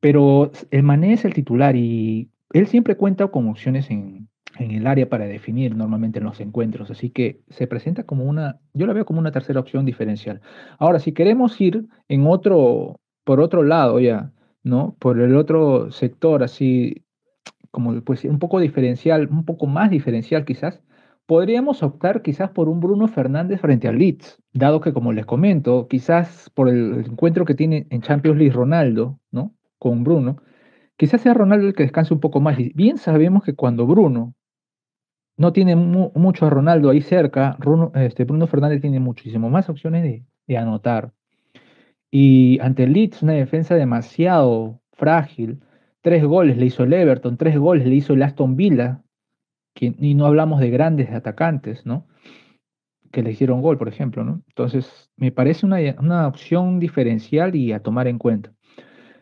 [0.00, 4.86] Pero el Mané es el titular y él siempre cuenta con opciones en, en, el
[4.86, 8.92] área para definir normalmente en los encuentros, así que se presenta como una, yo la
[8.92, 10.40] veo como una tercera opción diferencial.
[10.78, 14.96] Ahora, si queremos ir en otro, por otro lado ya, ¿no?
[15.00, 17.04] Por el otro sector, así,
[17.72, 20.80] como pues, un poco diferencial, un poco más diferencial quizás,
[21.26, 25.88] podríamos optar quizás por un Bruno Fernández frente al Leeds, dado que como les comento,
[25.88, 29.52] quizás por el encuentro que tiene en Champions League Ronaldo, ¿no?
[29.78, 30.36] Con Bruno,
[30.96, 32.58] quizás sea Ronaldo el que descanse un poco más.
[32.58, 34.34] Y bien sabemos que cuando Bruno
[35.36, 40.02] no tiene mucho a Ronaldo ahí cerca, Bruno, este, Bruno Fernández tiene muchísimo más opciones
[40.02, 41.12] de, de anotar.
[42.10, 45.60] Y ante el Leeds, una defensa demasiado frágil,
[46.00, 49.04] tres goles le hizo el Everton, tres goles le hizo el Aston Villa,
[49.80, 52.06] y no hablamos de grandes atacantes, ¿no?
[53.10, 54.42] Que le hicieron gol, por ejemplo, ¿no?
[54.48, 58.52] Entonces, me parece una, opción diferencial y a tomar en cuenta.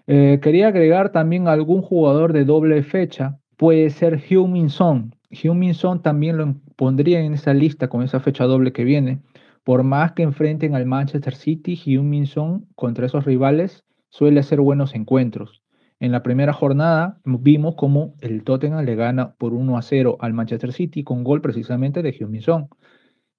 [0.06, 5.14] Eh, quería agregar también algún jugador de doble fecha, puede ser Hugh Min Son.
[5.30, 9.20] Hugh Min Son también lo pondría en esa lista con esa fecha doble que viene.
[9.64, 14.60] Por más que enfrenten al Manchester City, Hugh Min Son contra esos rivales suele hacer
[14.60, 15.62] buenos encuentros.
[16.00, 20.32] En la primera jornada vimos cómo el Tottenham le gana por 1 a 0 al
[20.32, 22.68] Manchester City con gol precisamente de Heung-Min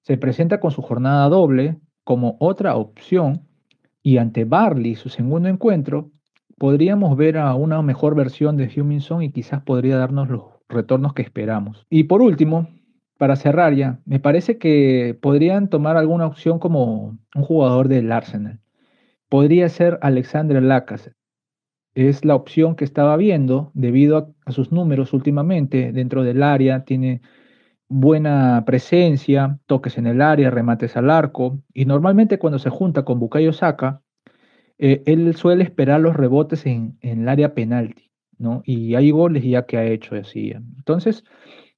[0.00, 3.42] Se presenta con su jornada doble como otra opción
[4.02, 6.10] y ante Barley, su segundo encuentro,
[6.58, 11.22] podríamos ver a una mejor versión de Heung-Min y quizás podría darnos los retornos que
[11.22, 11.86] esperamos.
[11.90, 12.68] Y por último,
[13.18, 18.60] para cerrar ya, me parece que podrían tomar alguna opción como un jugador del Arsenal.
[19.28, 21.16] Podría ser Alexander Lacazette
[21.94, 27.22] es la opción que estaba viendo debido a, sus números últimamente dentro del área, tiene
[27.88, 33.20] buena presencia, toques en el área, remates al arco, y normalmente cuando se junta con
[33.20, 34.02] Bukayo Saka,
[34.78, 38.62] eh, él suele esperar los rebotes en, el área penalti, ¿no?
[38.64, 40.50] Y hay goles ya que ha hecho así.
[40.50, 41.24] Entonces,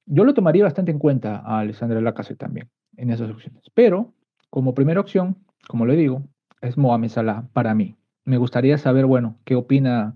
[0.05, 3.63] yo lo tomaría bastante en cuenta a Alessandro Lacazette también en esas opciones.
[3.73, 4.13] Pero,
[4.49, 6.23] como primera opción, como le digo,
[6.61, 7.95] es Mohamed Salah para mí
[8.27, 10.13] me gustaría saber, bueno, qué opina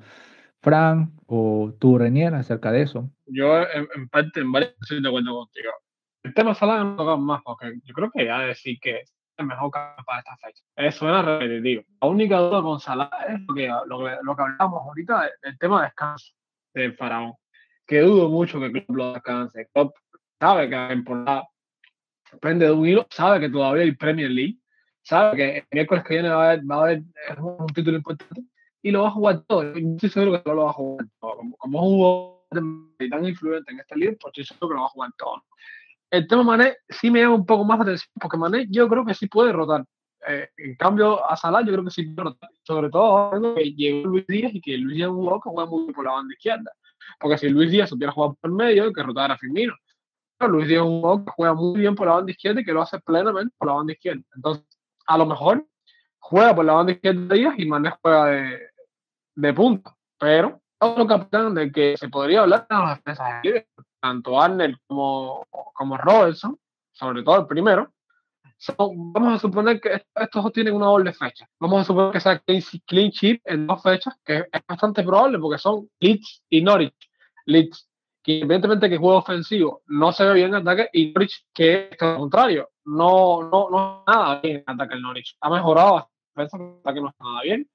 [0.62, 3.10] Fran o tú, Renier, acerca de eso.
[3.26, 5.72] Yo, en, parte, en varios estoy de acuerdo contigo.
[6.24, 9.06] El tema Salah no toca más, porque yo creo que ya decir que
[9.38, 10.63] el mejor para esta fecha.
[10.76, 11.84] Eso suena repetitivo.
[12.02, 15.88] La única duda con Salah es lo que, lo, que hablamos ahorita, el, tema de
[15.88, 16.34] descanso
[16.74, 17.34] del faraón.
[17.86, 19.67] Que dudo mucho que Klopp lo descanse.
[19.74, 19.96] Klopp
[20.39, 21.48] sabe que la temporada
[22.39, 24.62] prende de un hilo, sabe que todavía hay Premier League
[25.04, 27.04] sabe que el miércoles que viene va a haber, va a haber
[27.39, 28.44] un título importante
[28.82, 29.63] y lo va a jugar todo.
[29.63, 31.36] Yo estoy seguro que no lo va a jugar todo.
[31.38, 32.41] Como, como jugador
[33.10, 35.44] tan influyente en este líder, pues estoy seguro que lo va a jugar todo.
[36.12, 39.06] El tema Mané sí me llama un poco más de atención, porque Mané yo creo
[39.06, 39.86] que sí puede rotar.
[40.28, 42.50] Eh, en cambio, a Salah yo creo que sí puede rotar.
[42.63, 45.69] Sobre todo que llegó Luis Díaz y que Luis Díaz es un jugador que juega
[45.69, 46.71] muy bien por la banda izquierda.
[47.17, 49.74] Porque si Luis Díaz hubiera jugado por el medio, que rotar a Firmino.
[50.38, 52.65] Pero Luis Díaz es un jugador que juega muy bien por la banda izquierda y
[52.65, 54.21] que lo hace plenamente por la banda izquierda.
[54.36, 54.65] Entonces,
[55.08, 55.65] a lo mejor
[56.19, 58.60] juega por la banda izquierda Díaz y Mané juega de,
[59.36, 59.95] de punta.
[60.19, 63.67] Pero otro capitán de que se podría hablar de las defensas de
[64.02, 66.58] tanto Arnold como, como Robertson,
[66.92, 67.94] sobre todo el primero.
[68.78, 71.48] vamos a suponer que estos dos tienen una doble fecha.
[71.60, 75.60] Vamos a suponer que sea clean sheet en dos fechas, que es bastante probable porque
[75.60, 77.10] son Leeds y Norwich.
[77.46, 77.88] Leeds
[78.24, 81.98] que evidentemente que juego ofensivo no se ve bien en ataque y Norwich que es
[82.00, 85.38] lo contrario, no, no, no nada bien en ataque el Norwich.
[85.42, 87.70] Ha mejorado bastante, el ataque no está nada bien.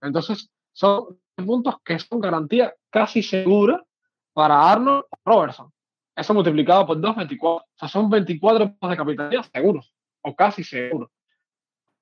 [0.00, 3.84] Entonces, son puntos que son garantía casi segura
[4.32, 5.72] para Arnold Robertson.
[6.16, 7.64] Eso multiplicado por 2, 24.
[7.64, 11.10] O sea, son 24 puntos de capitalidad seguros, o casi seguros.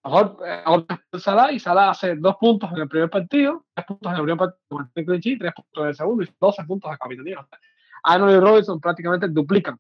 [0.05, 0.65] Mejor, eh,
[1.19, 4.39] Salah y Salah hace dos puntos en el primer partido, tres puntos en el primer
[4.39, 7.47] partido con el tres puntos en el segundo y 12 puntos de capitalidad.
[8.05, 9.79] Arnold y Robinson prácticamente duplican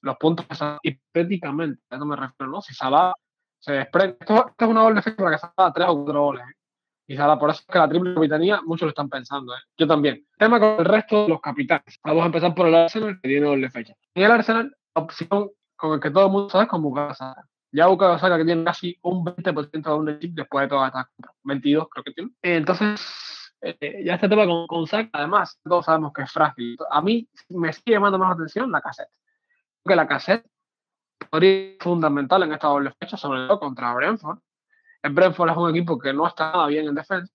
[0.00, 0.46] los puntos
[0.82, 2.60] hipotéticamente, a eso me refiero, ¿no?
[2.60, 3.12] Si Salah
[3.58, 6.57] se desprende, esto, es una doble efecto para que Salah tres o cuatro goles, ¿eh?
[7.10, 9.60] Y Salah, por eso es que la triple capitanía, muchos lo están pensando, ¿eh?
[9.78, 10.26] Yo también.
[10.36, 11.98] Tema con el resto de los capitanes.
[12.04, 13.94] Vamos a empezar por el Arsenal, que tiene doble fecha.
[14.14, 17.14] En el Arsenal, opción con el que todo el mundo sabe es con Bukayo
[17.72, 21.06] Ya Bukayo que tiene casi un 20% de un chip después de todas estas
[21.44, 22.30] 22 creo que tiene.
[22.42, 26.76] Entonces, eh, ya este tema con, con además, todos sabemos que es frágil.
[26.90, 29.08] A mí me sigue llamando más atención la cassette.
[29.82, 30.44] Porque la cassette
[31.30, 34.40] podría ser fundamental en esta doble fecha, sobre todo contra Brentford.
[35.02, 37.32] El Brentford es un equipo que no está nada bien en defensa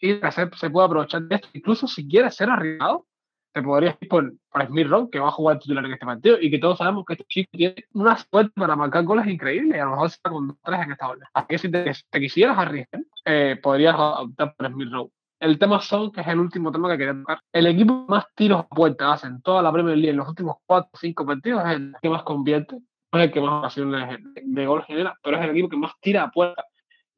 [0.00, 1.48] y cassette se puede aprovechar de esto.
[1.52, 3.06] Incluso si quiere ser arriesgado,
[3.52, 6.50] te podría ir por, por Smith que va a jugar titular en este partido y
[6.50, 9.84] que todos sabemos que este chico tiene una suerte para marcar goles increíbles y a
[9.84, 11.26] lo mejor está con tres en esta doble.
[11.34, 16.12] Así que si te, quisieras arriesgar, eh, podrías optar por Smith Rowe el tema son,
[16.12, 17.40] que es el último tema que quería tocar.
[17.52, 20.58] El equipo más tiros a puerta hace en toda la Premier League en los últimos
[20.66, 24.20] 4 o 5 partidos es el que más convierte, no es el que más ocasiones
[24.40, 26.64] de gol genera, pero es el equipo que más tira a puerta.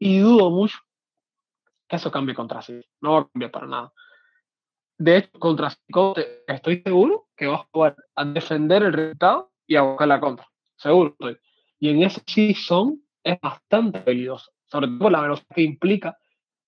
[0.04, 0.76] Y dudo mucho
[1.88, 2.78] que eso cambie contra sí.
[3.00, 3.92] No va a cambiar para nada.
[4.98, 5.78] De hecho, contra sí
[6.46, 10.46] estoy seguro que va a jugar a defender el resultado y a buscar la contra.
[10.76, 11.16] Seguro.
[11.78, 16.18] Y en ese sí son es bastante peligroso, sobre todo por la velocidad que implica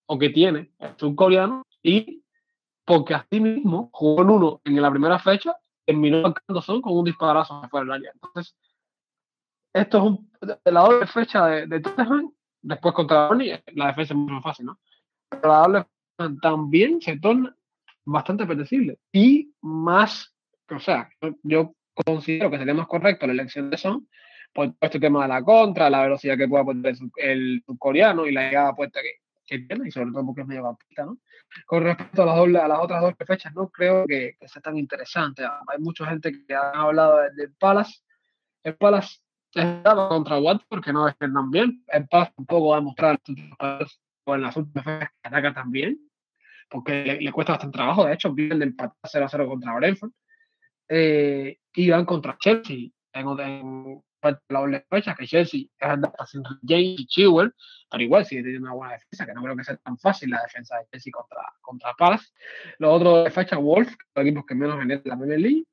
[0.07, 2.25] o que tiene el surcoreano y
[2.87, 7.05] porque así mismo jugó en uno en la primera fecha, terminó marcando son con un
[7.05, 8.13] disparazo fuera del área.
[8.15, 8.57] Entonces,
[9.75, 10.33] esto es un,
[10.65, 12.33] la doble fecha de, de Tottenham,
[12.67, 14.79] después contra Burnley, la defensa es más fácil, ¿no?
[15.29, 15.87] Pero la doble
[16.41, 17.55] también se torna
[18.05, 20.35] bastante apetecible y más,
[20.71, 21.09] o sea,
[21.43, 21.75] yo
[22.05, 24.09] considero que sería más correcto la elección de Son
[24.53, 28.49] por este tema de la contra, la velocidad que pueda poner el, coreano y la
[28.49, 31.19] llegada puesta que, que, tiene, y sobre todo porque es medio baptista, ¿no?
[31.67, 34.77] Con respecto a las, doble, a las otras dos fechas, no creo que, sea tan
[34.77, 35.45] interesante.
[35.45, 38.01] Hay mucha gente que ha hablado del Palace.
[38.63, 39.21] El Palace
[39.53, 41.85] contra Watford porque no defiendan bien.
[41.89, 43.21] El Palace tampoco va a mostrar
[44.27, 46.01] o en las últimas fechas que ataca también,
[46.69, 48.05] porque le, cuesta bastante trabajo.
[48.05, 50.11] De hecho, vienen de empatar 0-0 contra Brentford.
[50.89, 56.43] Eh, y van contra Chelsea en, en, la doble fecha, que Chelsea es andar sin
[56.67, 57.53] James y Chilwell,
[57.91, 60.43] pero igual sigue teniendo una buena defensa, que no creo que sea tan fácil la
[60.43, 62.27] defensa de Chelsea contra, contra Palace.
[62.79, 65.65] Los otros de fecha, Wolf, los equipos que menos venden la Premier League.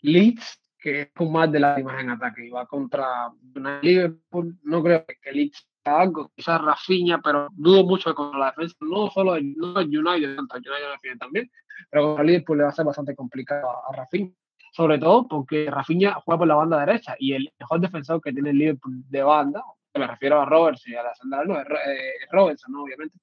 [0.00, 3.32] Leeds, que es un más de la imagen ataque, y va contra
[3.80, 4.58] Liverpool.
[4.64, 9.40] No creo que Leeds algo, quizás Rafinha, pero dudo mucho contra la defensa, no solo
[9.40, 11.50] no United, tanto United también,
[11.88, 14.30] pero contra Liverpool le va a ser bastante complicado a, a Rafinha
[14.72, 18.50] sobre todo porque Rafinha juega por la banda derecha y el mejor defensor que tiene
[18.50, 19.62] el Liverpool de banda,
[19.94, 23.16] me refiero a Roberts y a la Sandra, no, es eh, Robertson, obviamente,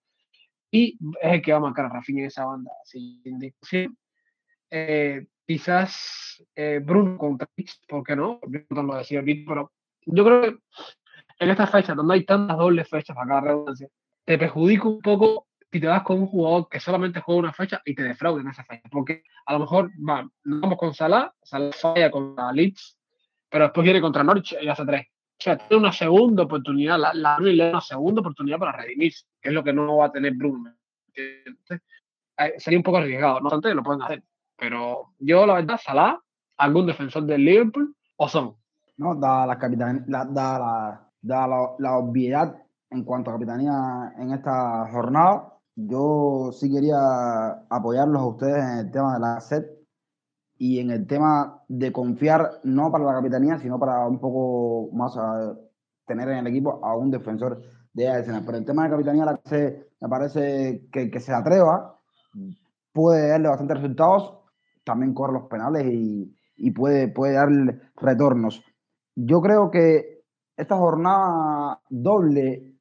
[0.72, 3.96] y es el que va a marcar a Rafinha en esa banda, sin discusión.
[4.70, 7.46] Eh, quizás eh, Bruno contra
[7.90, 8.40] ¿por qué no?
[8.70, 9.74] Lo decía pero
[10.06, 10.58] yo creo que
[11.40, 13.90] en estas fechas, donde hay tantas dobles fechas para cada redundancia,
[14.24, 17.82] te perjudica un poco si te vas con un jugador que solamente juega una fecha
[17.84, 18.88] y te defraude en esa fecha.
[18.90, 22.98] Porque a lo mejor va, vamos con Salah, Salah falla contra Leeds,
[23.50, 25.08] pero después viene contra Norwich y hace tres.
[25.08, 29.26] O sea, tiene una segunda oportunidad, la, la le da una segunda oportunidad para redimirse,
[29.42, 30.74] que es lo que no va a tener Bruno.
[31.14, 31.44] Eh,
[32.58, 34.24] sería un poco arriesgado, no obstante lo pueden hacer.
[34.62, 36.20] Pero yo, la verdad, Salah,
[36.58, 38.56] algún defensor del Liverpool, o son.
[38.98, 44.34] No, da la capitan, da, la, da la, la obviedad en cuanto a capitanía en
[44.34, 47.00] esta jornada, yo sí quería
[47.72, 49.66] apoyarlos a ustedes en el tema de la SED
[50.60, 55.18] y en el tema de confiar no para la capitanía, sino para un poco más
[55.18, 55.56] a
[56.06, 58.44] tener en el equipo a un defensor de Arsenal.
[58.46, 61.98] Pero el tema de capitanía, la que me parece que que se atreva
[62.94, 64.41] puede darle bastantes resultados,
[64.84, 68.64] también corre los penales y, y puede, puede darle retornos.
[69.16, 70.24] Yo creo que
[70.58, 72.76] esta jornada doble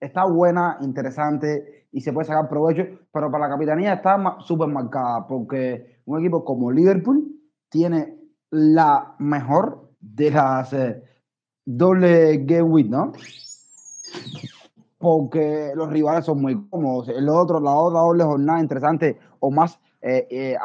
[0.00, 5.26] está buena, interesante y se puede sacar provecho, pero para la capitanía está súper marcada
[5.26, 7.26] porque un equipo como Liverpool
[7.68, 8.18] tiene
[8.50, 11.02] la mejor de las eh,
[11.64, 13.12] doble game week, ¿no?
[14.98, 17.08] Porque los rivales son muy cómodos.
[17.08, 20.56] El otro, la otra doble jornada interesante o más eh, eh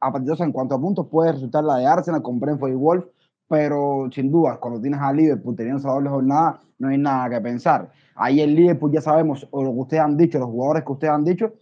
[0.00, 3.04] apetitosa en cuanto a puntos puede resultar la de Arsenal con Brentford y Wolf,
[3.48, 7.40] pero sin duda, cuando tienes a Liverpool teniendo esa doble jornada, no hay nada que
[7.40, 7.90] pensar.
[8.14, 11.12] Ahí el Liverpool ya sabemos o lo que ustedes han dicho, los jugadores que ustedes
[11.12, 11.52] han dicho,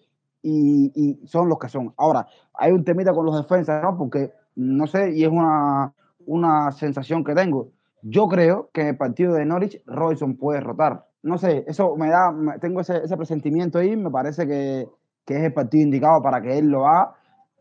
[0.43, 1.93] y, son los que son.
[1.97, 3.97] Ahora, hay un temita con los defensas, ¿no?
[3.99, 5.93] Porque, no sé, y es una,
[6.27, 7.71] una sensación que tengo.
[8.03, 11.07] Yo creo que en el partido de Norwich, Royson puede rotar.
[11.23, 14.89] No sé, eso me da, tengo ese, ese presentimiento ahí, me parece que,
[15.29, 17.15] que, es el partido indicado para que él lo haga.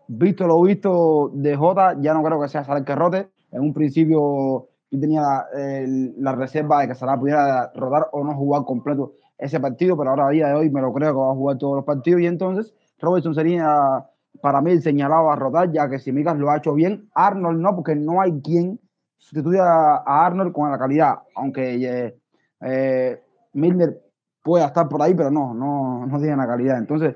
[0.08, 3.28] Visto lo visto de Jota, ya no creo que sea Salah que rote.
[3.52, 5.46] En un principio yo tenía
[6.18, 10.28] la reserva de que Salah pudiera rodar o no jugar completo ese partido, pero ahora
[10.28, 12.26] a día de hoy me lo creo que va a jugar todos los partidos y
[12.26, 14.06] entonces Robertson sería
[14.42, 17.60] para mí el señalado a rodar, ya que si Micas lo ha hecho bien, Arnold
[17.60, 18.80] no, porque no hay quien
[19.18, 22.18] sustituya a Arnold con la calidad, aunque eh,
[22.62, 23.22] eh,
[23.54, 24.02] Milner
[24.44, 26.78] pueda estar por ahí, pero no, no, no tiene la calidad.
[26.78, 27.16] Entonces,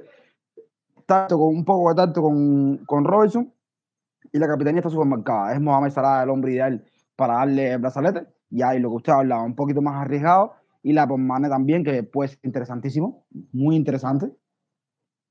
[1.12, 3.54] tanto con un poco de tanto con, con Robertson
[4.32, 5.54] y la capitanía está supermercada.
[5.54, 6.86] Es Mohamed Salah el hombre ideal
[7.18, 8.28] para darle el brazalete.
[8.50, 10.54] Y ahí lo que usted hablaba, un poquito más arriesgado.
[10.84, 14.32] Y la Pomane también, que pues interesantísimo, muy interesante.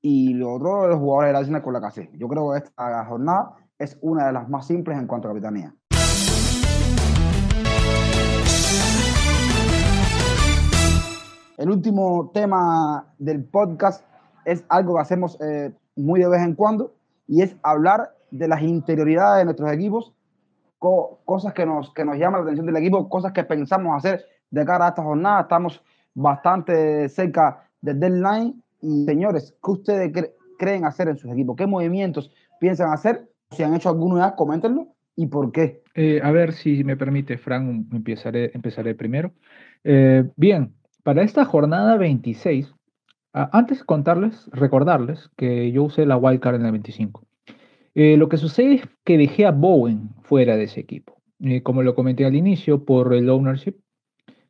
[0.01, 2.03] Y lo otro, los jugadores de la Arsenal con la casa.
[2.13, 5.73] Yo creo que esta jornada es una de las más simples en cuanto a capitanía.
[11.57, 14.10] El último tema del podcast
[14.45, 16.93] es algo que hacemos eh, muy de vez en cuando
[17.27, 20.13] y es hablar de las interioridades de nuestros equipos
[21.25, 24.65] cosas que nos, que nos llaman la atención del equipo, cosas que pensamos hacer de
[24.65, 25.41] cara a esta jornada.
[25.41, 25.81] Estamos
[26.15, 28.63] bastante cerca del deadline.
[28.81, 30.11] Y señores, ¿qué ustedes
[30.57, 31.55] creen hacer en sus equipos?
[31.55, 35.83] ¿Qué movimientos piensan hacer si han hecho alguno ya, coméntenlo y por qué.
[35.93, 39.33] Eh, a ver si me permite, Frank, empezaré, empezaré primero.
[39.83, 40.73] Eh, bien,
[41.03, 42.73] para esta jornada 26,
[43.33, 47.25] antes de contarles, recordarles que yo usé la wildcard en la 25.
[47.95, 51.21] Eh, lo que sucede es que dejé a Bowen fuera de ese equipo.
[51.63, 53.75] como lo comenté al inicio, por el ownership,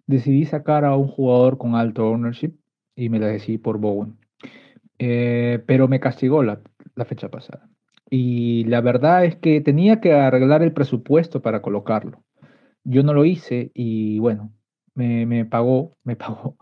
[0.08, 2.54] decidí sacar a un jugador con alto ownership
[2.96, 4.18] y me la decidí por Bowen.
[4.98, 6.62] pero me castigó la,
[6.96, 7.70] la fecha pasada.
[8.10, 12.24] Y la verdad es que tenía que arreglar el presupuesto para colocarlo.
[12.84, 14.52] Yo no lo hice y bueno,
[14.96, 16.58] me, me pagó, me pagó.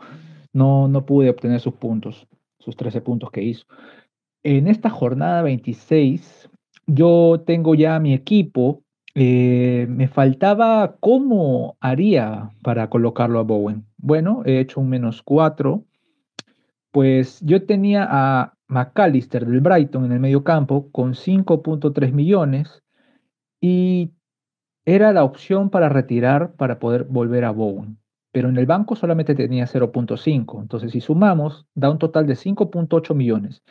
[0.54, 2.28] No, no pude obtener sus puntos,
[2.60, 3.66] sus 13 puntos que hizo.
[4.44, 6.50] En esta jornada 26,
[6.88, 8.84] yo tengo ya mi equipo.
[9.16, 13.86] Eh, me faltaba cómo haría para colocarlo a Bowen.
[13.98, 15.84] Bueno, he hecho un menos 4.
[16.92, 22.84] Pues yo tenía a McAllister del Brighton en el medio campo con 5.3 millones
[23.62, 24.12] y
[24.86, 28.00] era la opción para retirar para poder volver a Bowen.
[28.32, 30.62] Pero en el banco solamente tenía 0.5.
[30.62, 33.63] Entonces, si sumamos, da un total de 5.8 millones.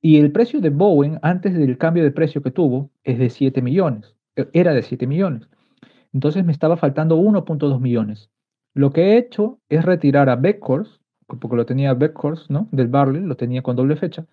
[0.00, 3.60] Y el precio de Bowen, antes del cambio de precio que tuvo, es de 7
[3.62, 4.14] millones.
[4.36, 5.48] E, era de 7 millones.
[6.12, 8.30] Entonces me estaba faltando 1.2 millones.
[8.74, 11.02] Lo que he hecho es retirar a Beckhorst
[11.36, 12.68] porque lo tenía Beckhorst, ¿no?
[12.72, 14.26] Del Barley, lo tenía con doble fecha.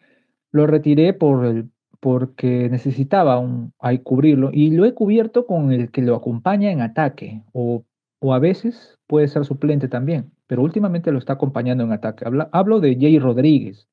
[0.52, 5.92] Lo retiré por el, porque necesitaba un, ahí cubrirlo y lo he cubierto con el
[5.92, 7.84] que lo acompaña en ataque o,
[8.26, 12.26] o a veces puede ser suplente también, pero últimamente lo está acompañando en ataque.
[12.52, 13.88] hablo de Jay Rodríguez,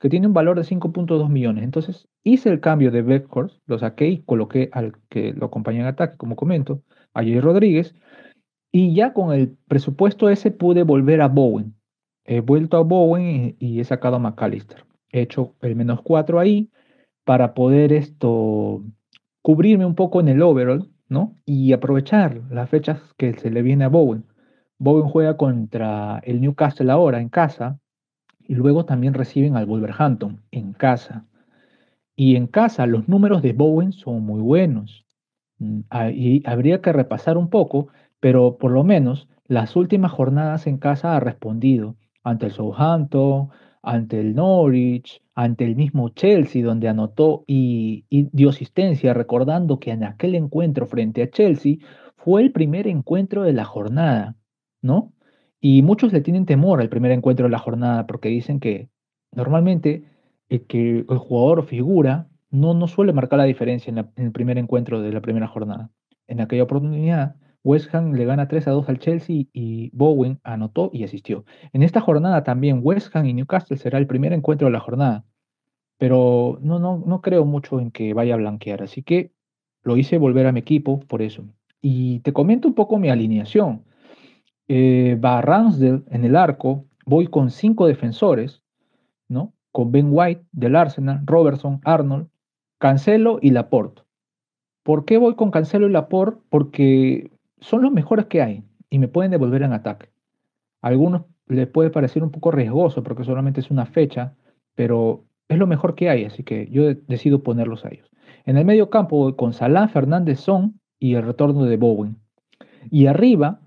[0.00, 1.62] que tiene un valor de 5.2 millones.
[1.62, 5.86] Entonces hice el cambio de Beckhorst, lo saqué y coloqué al que lo acompaña en
[5.86, 6.82] ataque, como comento,
[7.14, 7.94] a Jay Rodríguez.
[8.72, 11.76] Y ya con el presupuesto ese pude volver a Bowen,
[12.24, 14.84] He vuelto a Bowen y, he sacado a McAllister.
[15.12, 16.70] He hecho el menos 4 ahí
[17.24, 18.82] para poder esto
[19.42, 21.36] cubrirme un poco en el overall, ¿no?
[21.44, 24.24] Y aprovechar las fechas que se le viene a Bowen.
[24.78, 27.78] Bowen juega contra el Newcastle ahora en casa
[28.40, 31.24] y luego también reciben al Wolverhampton en casa.
[32.14, 35.04] Y en casa los números de Bowen son muy buenos.
[35.58, 35.80] Mm,
[36.14, 37.88] y habría que repasar un poco,
[38.20, 43.50] pero por lo menos las últimas jornadas en casa ha respondido ante el Southampton,
[43.86, 50.02] ante el Norwich, ante el mismo Chelsea, donde anotó y, dio asistencia, recordando que en
[50.02, 51.76] aquel encuentro frente a Chelsea
[52.16, 54.34] fue el primer encuentro de la jornada,
[54.82, 55.12] ¿no?
[55.60, 58.88] Y muchos le tienen temor al primer encuentro de la jornada porque dicen que
[59.30, 60.04] normalmente
[60.48, 64.58] el que el jugador figura no, no suele marcar la diferencia en, en el primer
[64.58, 65.90] encuentro de la primera jornada.
[66.26, 70.88] En aquella oportunidad, West Ham le gana 3 a 2 al Chelsea y Bowen anotó
[70.92, 71.44] y asistió.
[71.72, 75.24] En esta jornada también West Ham y Newcastle será el primer encuentro de la jornada,
[75.98, 79.32] pero no, no, no creo mucho en que vaya a blanquear, así que
[79.82, 81.42] lo hice volver a mi equipo por eso.
[81.82, 83.82] Y te comento un poco mi alineación.
[84.68, 88.62] Eh, va Ramsdale en el arco, voy con cinco defensores,
[89.28, 89.54] ¿no?
[89.72, 92.28] Con Ben White del Arsenal, Robertson, Arnold,
[92.78, 94.02] Cancelo y Laporte.
[94.84, 96.40] ¿Por qué voy con Cancelo y Laporte?
[96.48, 100.10] Porque son los mejores que hay y me pueden devolver en ataque.
[100.82, 104.34] A algunos les puede parecer un poco riesgoso porque solamente es una fecha,
[104.74, 108.10] pero es lo mejor que hay, así que yo decido ponerlos a ellos.
[108.44, 112.16] En el medio campo con Salah, Fernández Son y el retorno de Bowen.
[112.90, 113.60] Y arriba,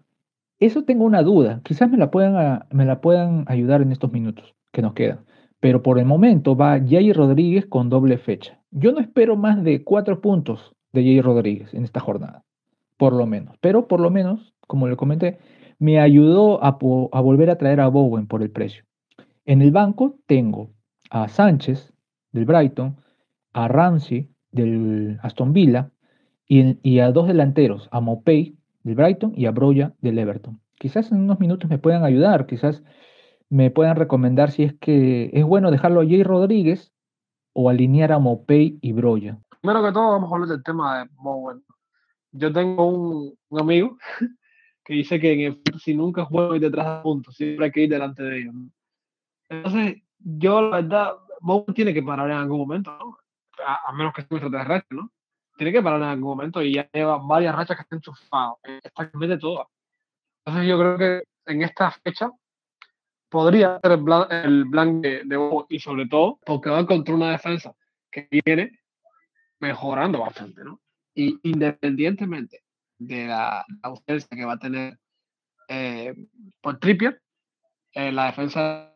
[0.60, 4.12] eso tengo una duda, quizás me la puedan, ah, me la puedan ayudar en estos
[4.12, 5.26] minutos que nos quedan.
[5.60, 8.60] Pero por el momento va Jay Rodríguez con doble fecha.
[8.72, 12.46] Yo no espero más de cuatro puntos de Jay Rodríguez en esta jornada
[13.00, 13.56] por lo menos.
[13.62, 15.40] Pero por lo menos, como le comenté,
[15.80, 16.72] me ayudó a,
[17.22, 18.84] volver a traer a Bowen por el precio.
[19.46, 20.72] En el banco tengo
[21.10, 21.94] a Sánchez
[22.34, 22.98] del Brighton,
[23.54, 25.92] a Ramsey del Aston Villa
[26.46, 30.60] y, a dos delanteros, a Mopey del Brighton y a Broya del Everton.
[30.76, 32.84] Quizás en unos minutos me puedan ayudar, quizás
[33.50, 36.92] me puedan recomendar si es que es bueno dejarlo a Jay Rodríguez
[37.54, 39.40] o alinear a Mopey y Broya.
[39.62, 41.64] Primero que todo, vamos a hablar del tema de Bowen
[42.32, 43.98] yo tengo un, amigo
[44.84, 47.90] que dice que en el, si nunca juego detrás de puntos, siempre hay que ir
[47.90, 48.56] delante de ellos.
[49.50, 53.18] Entonces, yo la verdad, Bowen tiene que parar en algún momento, ¿no?
[53.66, 55.12] A, menos que en de racha, ¿no?
[55.58, 59.38] Tiene que parar en algún momento y ya lleva varias rachas que están enchufadas, exactamente
[59.38, 59.68] todas.
[60.46, 62.32] Entonces, yo creo que en esta fecha
[63.28, 67.32] podría ser el plan, el de, de Bowen y sobre todo porque va contra una
[67.32, 67.74] defensa
[68.10, 68.80] que viene
[69.60, 70.80] mejorando bastante, ¿no?
[71.20, 72.64] Y independientemente
[72.98, 74.98] de la, ausencia que va a tener
[75.68, 76.16] eh,
[76.62, 77.22] por Trippier,
[77.92, 78.96] eh, la defensa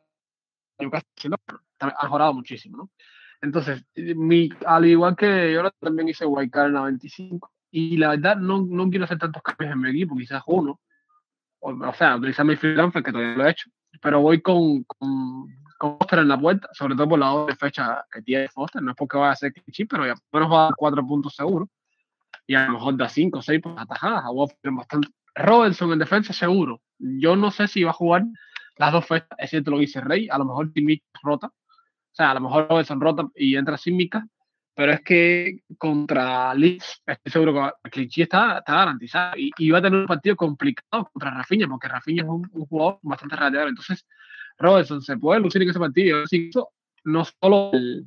[0.78, 1.36] de Newcastle
[1.82, 2.78] ha mejorado muchísimo.
[2.78, 2.92] ¿no?
[3.42, 3.84] Entonces,
[4.16, 7.52] mi, al igual que yo también hice Wildcard en la 25.
[7.72, 10.80] Y la verdad, no, no quiero hacer tantos cambios en mi equipo, quizás uno.
[11.60, 13.70] O, o sea, utilizar mi free transfer, que todavía lo he hecho.
[14.02, 18.06] Pero voy con, con, con Foster en la puerta, sobre todo por la doble fecha
[18.10, 18.82] que tiene Foster.
[18.82, 21.36] No es porque vaya a ser chip, pero ya menos va a dar cuatro puntos
[21.36, 21.68] seguro.
[22.48, 24.24] Y a lo mejor da cinco o seis por atajadas.
[24.26, 25.10] A bastante.
[25.36, 26.82] Robertson en defensa seguro.
[27.00, 28.24] Yo no sé si va a jugar
[28.78, 29.30] las dos fechas.
[29.38, 30.28] Es cierto lo que dice Rey.
[30.30, 31.52] A lo mejor Timmy rota
[32.14, 34.24] o sea, a lo mejor Robertson rota y entra Simica,
[34.76, 39.82] pero es que contra Leeds estoy seguro que Clichy está, está garantizado y, va a
[39.82, 43.70] tener un partido complicado contra Rafinha, porque Rafinha es un, jugador bastante radiador.
[43.70, 44.06] Entonces,
[44.60, 46.24] Robertson se puede lucir en ese partido.
[47.04, 48.06] No solo el,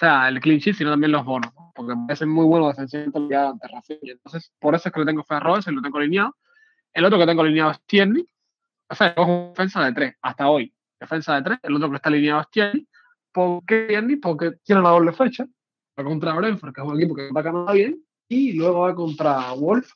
[0.00, 3.68] sea, el clean sheet, sino también los bonos, porque me parece muy bueno defensivamente ante
[3.68, 4.12] Rafinha.
[4.12, 6.36] Entonces, por eso es que lo tengo fe a lo tengo alineado.
[6.92, 8.26] El otro que tengo alineado es Tierney.
[8.88, 11.96] O sea, es una defensa de tres hasta hoy defensa de tres, el otro que
[11.96, 12.86] está alineado es Tierney.
[13.32, 14.16] ¿Por qué Tierney?
[14.16, 15.46] Porque tiene la doble fecha.
[15.98, 19.52] Va contra Brentford, que es un equipo que ataca nada bien, y luego va contra
[19.54, 19.90] Wolf,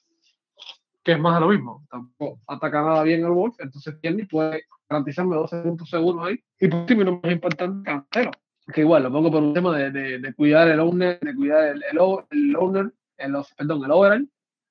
[1.03, 1.87] que es más de lo mismo.
[1.89, 6.41] Tampoco ataca nada bien el Wolf, entonces Tierney puede garantizarme 12 puntos seguros ahí.
[6.59, 8.31] Y por último, no más importante, Cancelo.
[8.73, 11.83] Que igual lo pongo por un tema de, de, cuidar el owner, de cuidar el,
[11.83, 11.99] el,
[12.31, 14.29] el owner, el, perdón, el overall,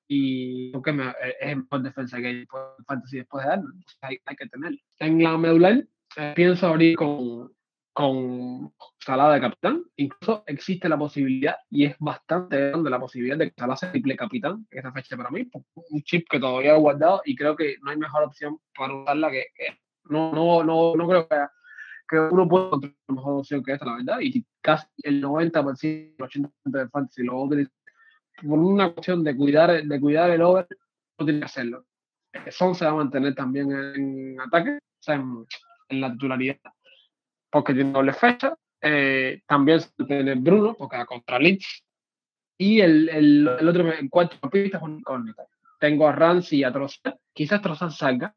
[0.07, 2.47] y porque me, es el mejor defensa que hay
[2.87, 3.69] fantasy después de darlo.
[4.01, 4.77] Hay, hay, que tenerlo.
[4.99, 5.83] En la medular
[6.17, 7.53] eh, pienso abrir con,
[7.93, 9.83] con Salah de capitán.
[9.95, 14.15] Incluso existe la posibilidad, y es bastante grande la posibilidad de que Salah sea triple
[14.15, 15.47] capitán en esta fecha para mí.
[15.75, 19.31] Un chip que todavía he guardado y creo que no hay mejor opción para usarla
[19.31, 19.45] que,
[20.05, 21.35] no, no, no, no creo que,
[22.13, 24.19] que uno pueda encontrar mejor opción que esta, la verdad.
[24.21, 27.71] Y casi el 90%, el 80% de fantasy lo utiliza
[28.41, 30.67] por una cuestión de cuidar, de cuidar el over,
[31.19, 31.85] no tiene que hacerlo.
[32.49, 35.45] Son se va a mantener también en ataque, o sea, en,
[35.89, 36.57] en la titularidad,
[37.51, 38.55] porque tiene doble fecha.
[38.81, 41.83] Eh, también tiene Bruno, porque va contra Leeds.
[42.57, 45.45] Y el, el, el otro en cuatro pistas es un incógnita.
[45.79, 47.15] Tengo a Rancy y a Trossard.
[47.33, 48.33] Quizás Trossard salga,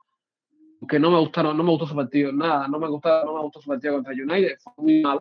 [0.80, 3.40] porque no me gustaron, no me gustó su partido, nada, no me gustó, no me
[3.40, 5.20] gustó su partido contra United, fue muy mal.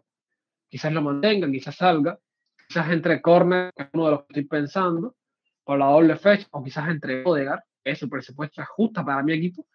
[0.70, 2.20] Quizás lo mantengan, quizás salga.
[2.68, 5.16] Quizás entre Corner, que es uno de los que estoy pensando,
[5.64, 9.68] por la doble fecha, o quizás entre Odegar, es su presupuesto justa para mi equipo,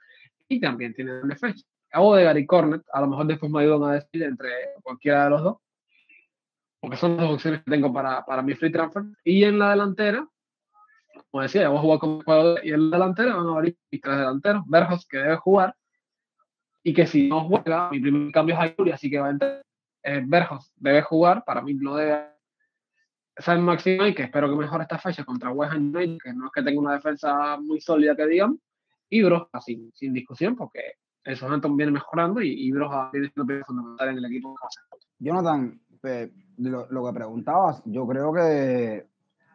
[0.48, 3.94] y también tiene doble fecha de Gary Cornet, a lo mejor después me ayudan a
[3.94, 4.50] decir entre
[4.82, 5.56] cualquiera de los dos,
[6.80, 9.04] porque son las dos opciones que tengo para, para mi free transfer.
[9.24, 10.26] Y en la delantera,
[11.30, 14.00] como decía, voy a jugar con jugador y en la delantera van a abrir mis
[14.00, 15.74] tres delanteros, Berjos, que debe jugar,
[16.82, 19.30] y que si no juega, mi primer cambio es a Yuri, así que va a
[19.30, 19.62] entrar.
[20.02, 22.26] Eh, Berjos debe jugar, para mí no debe
[23.36, 26.46] ser máximo y que espero que mejore esta fecha contra West Ham United, que no
[26.46, 28.58] es que tenga una defensa muy sólida que digamos,
[29.08, 33.64] y Broja sin, sin discusión, porque el Southampton viene mejorando y, y Broja viene siendo
[33.64, 34.56] fundamental en el equipo.
[35.18, 35.80] Jonathan,
[36.58, 39.06] lo, lo, que preguntabas, yo creo que,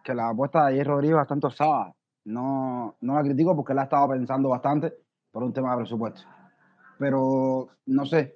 [0.05, 1.93] que la apuesta de ayer Rodríguez es bastante osada.
[2.25, 4.93] No, no la critico porque la he estado pensando bastante
[5.31, 6.21] por un tema de presupuesto.
[6.99, 8.35] Pero no sé,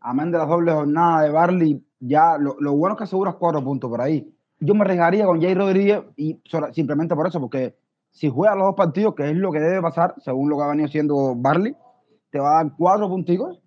[0.00, 3.64] amén de las dobles jornadas de Barley, ya lo, lo, bueno es que aseguras cuatro
[3.64, 4.32] puntos por ahí.
[4.60, 6.40] Yo me arriesgaría con Jay Rodríguez y
[6.72, 7.76] simplemente por eso, porque
[8.10, 10.68] si juega los dos partidos, que es lo que debe pasar según lo que ha
[10.68, 11.74] venido siendo Barley,
[12.30, 13.62] te va a dar cuatro punticos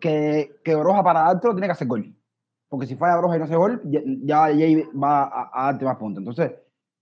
[0.00, 2.14] que, que Broja para darte tiene que hacer gol.
[2.68, 6.20] Porque si falla Broja y no hace gol, ya, ya va a, darte más puntos.
[6.20, 6.52] Entonces,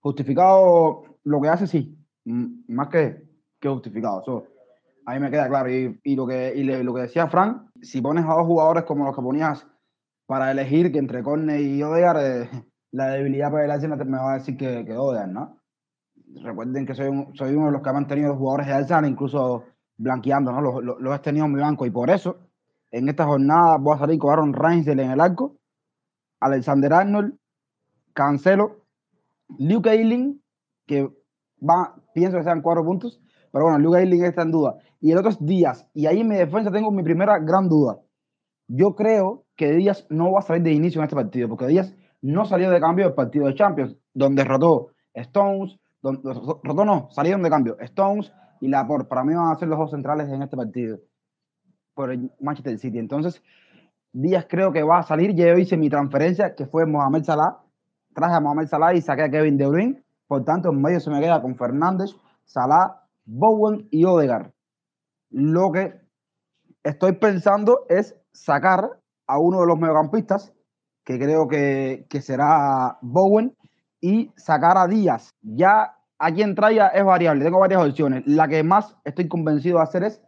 [0.05, 1.98] justificado lo que hace, sí.
[2.24, 3.22] Más que,
[3.59, 4.20] que justificado.
[4.20, 4.46] Eso
[5.07, 5.70] a mí me queda claro.
[5.70, 9.16] Y, lo, que, y lo que decía Frank, si pones a dos jugadores como los
[9.16, 9.66] que ponías
[10.26, 12.50] para elegir que entre Corne y Odegaard, eh,
[12.92, 15.59] la debilidad para el Arsenal me va a decir que, que Odegaard, ¿no?
[16.42, 19.64] Recuerden que soy, soy uno de los que ha mantenido los jugadores de Arsenal, incluso
[19.96, 20.61] blanqueando, ¿no?
[20.61, 22.36] Los, los, he tenido en mi banco y por eso
[22.90, 25.57] en esta jornada voy a salir con Aaron Reinsel en el arco,
[26.40, 27.38] Alexander Arnold,
[28.12, 28.84] Cancelo,
[29.59, 30.42] Luke Ayling,
[30.86, 31.09] que
[31.61, 33.20] va, pienso que sean cuatro puntos,
[33.53, 34.76] pero bueno, Luke Ayling está en duda.
[35.01, 37.99] Y el otro es Díaz, y ahí en mi defensa tengo mi primera gran duda.
[38.68, 41.95] Yo creo que Díaz no va a salir de inicio en este partido, porque Díaz
[42.22, 47.42] no salió de cambio del partido de Champions, donde derrotó Stones, donde, rotó no, salieron
[47.42, 50.42] de cambio Stones, y la por Para mí van a ser los dos centrales en
[50.42, 50.99] este partido
[51.95, 52.99] por el Manchester City.
[52.99, 53.42] Entonces,
[54.12, 55.34] Díaz creo que va a salir.
[55.34, 57.59] Yo hice mi transferencia, que fue Mohamed Salah.
[58.14, 60.04] Traje a Mohamed Salah y saqué a Kevin De Bruyne.
[60.26, 62.10] Por tanto, en medio se me queda con Fernández,
[62.44, 64.52] Salah, Bowen y Odegaard.
[65.30, 66.00] Lo que
[66.82, 70.52] estoy pensando es sacar a uno de los mediocampistas,
[71.04, 73.56] que creo que, que será Bowen,
[74.00, 75.30] y sacar a Díaz.
[75.42, 78.22] Ya a quien traiga es variable, tengo varias opciones.
[78.26, 80.22] La que más estoy convencido de hacer es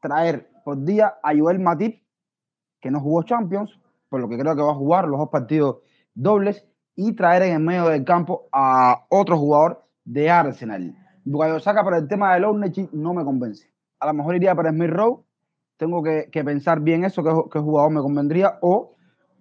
[0.00, 2.02] traer por día a Joel Matip,
[2.80, 3.78] que no jugó Champions,
[4.08, 5.76] por lo que creo que va a jugar los dos partidos
[6.14, 6.67] dobles,
[7.00, 10.96] y traer en el medio del campo a otro jugador de Arsenal.
[11.30, 13.70] Cuando saca por el tema del Ownership no me convence.
[14.00, 15.22] A lo mejor iría para Smith Rowe,
[15.76, 18.96] tengo que, pensar bien eso, qué, jugador me convendría, o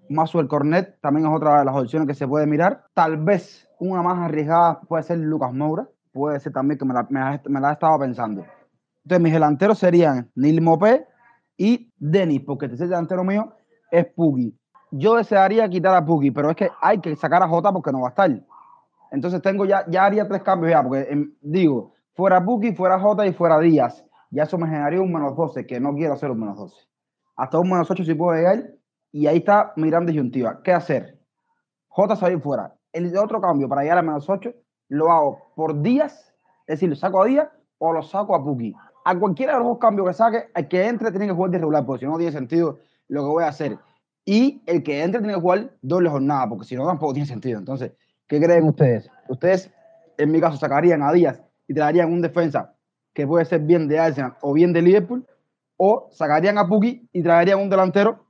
[0.08, 2.84] el Cornet también es otra de las opciones que se puede mirar.
[2.94, 7.08] Tal vez una más arriesgada puede ser Lucas Moura, puede ser también que me la,
[7.10, 8.46] me la, he estado pensando.
[9.04, 11.08] Entonces mis delanteros serían Neil Mopé
[11.58, 13.52] y Denis, porque el tercer delantero mío
[13.90, 14.56] es Puggy
[14.92, 18.02] yo desearía quitar a Puki, pero es que hay que sacar a Jota porque no
[18.02, 18.32] va a estar.
[19.12, 23.26] Entonces tengo ya, ya haría tres cambios ya, porque em, digo, fuera Puki, fuera Jota
[23.26, 24.06] y fuera Díaz.
[24.30, 26.76] Ya eso me generaría un menos 12, que no quiero hacer un menos 12.
[27.38, 28.72] Hasta un menos 8 si puedo llegar.
[29.12, 30.62] Y ahí está mi gran disyuntiva.
[30.64, 31.18] ¿Qué hacer?
[31.88, 32.76] Jota salir fuera.
[32.92, 34.54] El otro cambio para llegar a menos 8
[34.90, 36.34] lo hago por Díaz,
[36.66, 38.74] es decir, lo saco a Díaz o lo saco a Puki.
[39.06, 41.60] A cualquiera de los dos cambios que saque, el que entre tiene que jugar de
[41.60, 43.78] regular, porque si no tiene sentido lo que voy a hacer.
[44.30, 47.60] Y el que entre tiene que jugar doble jornada, porque si no tampoco tiene sentido.
[47.60, 47.94] Entonces,
[48.28, 49.10] ¿qué creen ustedes?
[49.30, 49.72] Ustedes,
[50.18, 52.76] en mi caso, sacarían a Díaz y traerían un defensa
[53.14, 55.26] que puede ser bien de Arsenal o bien de Liverpool,
[55.78, 58.26] o sacarían a Puki y traerían un delantero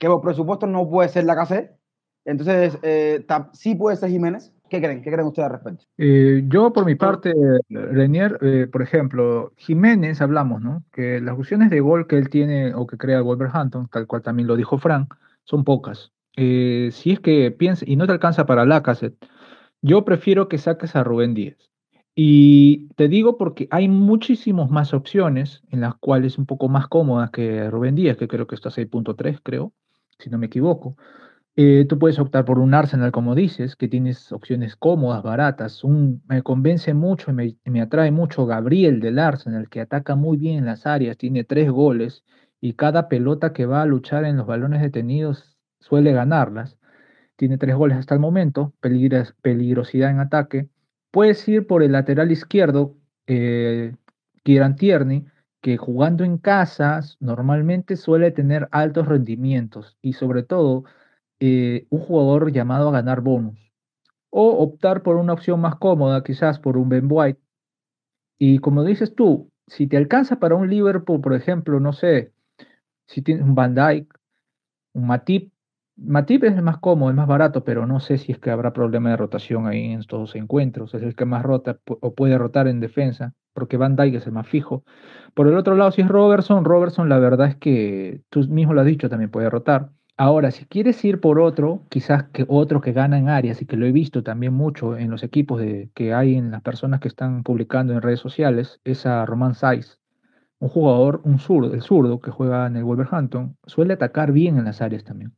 [0.00, 1.76] que por presupuesto no puede ser la KC.
[2.24, 4.50] Entonces, eh, sí puede ser Jiménez.
[4.68, 5.02] ¿Qué creen?
[5.02, 5.84] ¿Qué creen ustedes al respecto?
[5.96, 7.32] Eh, yo, por mi parte,
[7.68, 10.84] Renier, eh, por ejemplo, Jiménez, hablamos, ¿no?
[10.92, 14.46] Que las opciones de gol que él tiene o que crea Wolverhampton, tal cual también
[14.46, 15.14] lo dijo Frank,
[15.44, 16.12] son pocas.
[16.36, 19.16] Eh, si es que piensa y no te alcanza para la cassette,
[19.80, 21.70] yo prefiero que saques a Rubén Díaz.
[22.14, 27.30] Y te digo porque hay muchísimas más opciones en las cuales un poco más cómodas
[27.30, 29.72] que Rubén Díaz, que creo que está 6.3, creo,
[30.18, 30.96] si no me equivoco.
[31.60, 35.82] Eh, tú puedes optar por un Arsenal, como dices, que tienes opciones cómodas, baratas.
[36.28, 40.66] Me convence mucho me, me, atrae mucho Gabriel del Arsenal, que ataca muy bien en
[40.66, 42.22] las áreas, tiene tres goles
[42.60, 46.78] y cada pelota que va a luchar en los balones detenidos suele ganarlas.
[47.34, 50.68] Tiene tres goles hasta el momento, peligrosidad en ataque.
[51.10, 52.94] Puedes ir por el lateral izquierdo,
[53.26, 53.96] eh,
[54.44, 55.26] Kieran Tierney,
[55.60, 60.84] que jugando en casas normalmente suele tener altos rendimientos y sobre todo
[61.40, 63.58] eh, un jugador llamado a ganar bonus.
[64.30, 67.40] O optar por una opción más cómoda, quizás por un Ben White.
[68.38, 72.32] Y como dices tú, si te alcanza para un Liverpool, por ejemplo, no sé,
[73.06, 74.08] si tienes un Van Dyke,
[74.92, 75.52] un Matip,
[76.00, 78.72] Matip es el más cómodo, es más barato, pero no sé si es que habrá
[78.72, 80.94] problema de rotación ahí en estos encuentros.
[80.94, 84.32] Es el que más rota o puede rotar en defensa, porque Van Dyke es el
[84.32, 84.84] más fijo.
[85.34, 88.82] Por el otro lado, si es Robertson, Robertson la verdad es que tú mismo lo
[88.82, 89.90] has dicho, también puede rotar.
[90.20, 93.76] Ahora, si quieres ir por otro, quizás que otro que gana en áreas y que
[93.76, 97.06] lo he visto también mucho en los equipos de, que hay en las personas que
[97.06, 100.00] están publicando en redes sociales, es a Roman Saiz.
[100.58, 104.64] Un jugador, un zurdo, el zurdo que juega en el Wolverhampton, suele atacar bien en
[104.64, 105.36] las áreas también,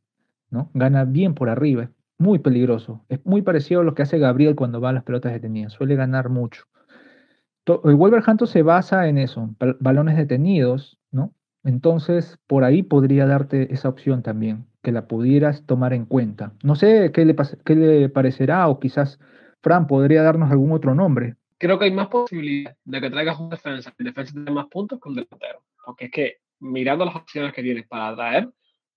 [0.48, 0.70] ¿no?
[0.72, 3.04] Gana bien por arriba, muy peligroso.
[3.10, 5.94] Es muy parecido a lo que hace Gabriel cuando va a las pelotas detenidas, suele
[5.94, 6.64] ganar mucho.
[7.66, 11.34] El Wolverhampton se basa en eso, balones detenidos, ¿no?
[11.64, 16.52] Entonces, por ahí podría darte esa opción también, que la pudieras tomar en cuenta.
[16.62, 19.18] No sé qué le, qué le parecerá o quizás
[19.62, 21.36] Fran podría darnos algún otro nombre.
[21.58, 24.98] Creo que hay más posibilidad de que traigas un defensa, el defensa tiene más puntos
[25.00, 25.62] que un delantero.
[25.84, 28.48] Porque es que mirando las opciones que tienes para traer,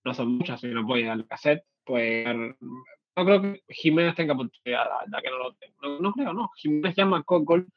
[0.04, 0.60] no son muchas.
[0.60, 5.38] Si no voy al cassette, pues no creo que Jiménez tenga oportunidad, ya que no
[5.38, 6.00] lo tengo.
[6.00, 6.50] No, creo, no.
[6.56, 7.68] Jiménez ya marcó gol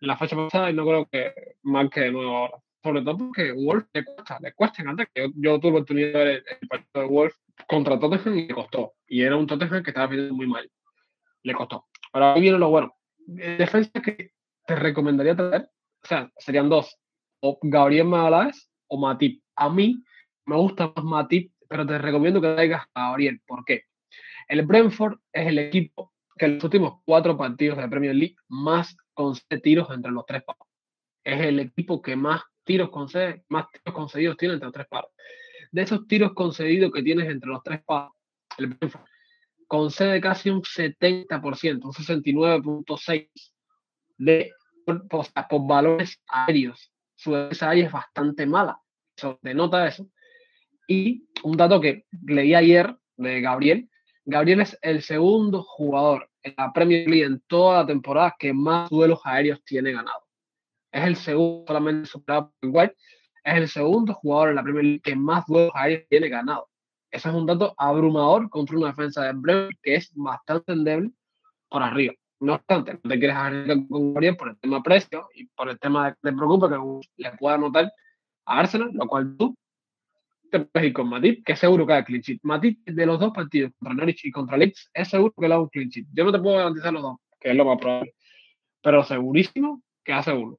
[0.00, 1.32] en la fecha pasada y no creo que
[1.62, 5.30] marque de nuevo ahora sobre todo porque Wolf le cuesta, le cuesta en ataque.
[5.36, 7.36] Yo, tuve oportunidad de ver el, partido de Wolf
[7.68, 8.94] contra Tottenham y le costó.
[9.06, 10.70] Y era un Tottenham que estaba viendo muy mal.
[11.42, 11.86] Le costó.
[12.12, 12.94] Ahora viene lo bueno.
[13.18, 14.32] Defensa que
[14.66, 15.68] te recomendaría traer,
[16.02, 16.98] o sea, serían dos.
[17.40, 19.42] O Gabriel Magaláes o Matip.
[19.56, 20.02] A mí
[20.46, 23.40] me gusta más Matip, pero te recomiendo que traigas a Gabriel.
[23.46, 23.84] ¿Por qué?
[24.48, 28.96] El Brentford es el equipo que en los últimos cuatro partidos de Premier League más
[29.14, 30.66] concede tiros entre los tres palos.
[31.24, 35.10] Es el equipo que más tiros concedidos, más tiros concedidos tiene entre los tres palos.
[35.72, 38.12] De esos tiros concedidos que tienes entre los tres palos,
[38.58, 38.78] el
[39.66, 43.30] concede casi un 70%, un 69.6%
[44.18, 44.52] de
[44.84, 46.92] por, por, valores aéreos.
[47.16, 48.78] Su defensa aérea es bastante mala.
[49.16, 50.06] Eso denota eso.
[50.86, 53.88] Y un dato que leí ayer de Gabriel.
[54.24, 58.90] Gabriel es el segundo jugador en la Premier League en toda la temporada que más
[58.90, 60.22] duelos aéreos tiene ganado
[60.92, 62.96] es el segundo, solamente superado por White,
[63.44, 66.68] es el segundo jugador en la Premier League que más duelos aéreos tiene ganado.
[67.10, 71.10] Eso es un dato abrumador contra una defensa de Bremen que es bastante endeble
[71.68, 72.14] por arriba.
[72.40, 75.78] No obstante, no te quieres arriesgar con Gabriel por el tema precio y por el
[75.78, 76.76] tema de, de preocupa que
[77.16, 77.92] le pueda anotar
[78.46, 79.54] a Arsenal, lo cual tú
[80.50, 82.40] te puedes ir con Matip, que seguro que haga clean sheet.
[82.42, 85.62] Matip, de los dos partidos, contra Norwich y contra Leeds, es seguro que le haga
[85.62, 86.06] un clean sheet.
[86.12, 88.14] Yo no te puedo garantizar los dos, que es lo más probable.
[88.82, 90.58] Pero segurísimo que hace uno.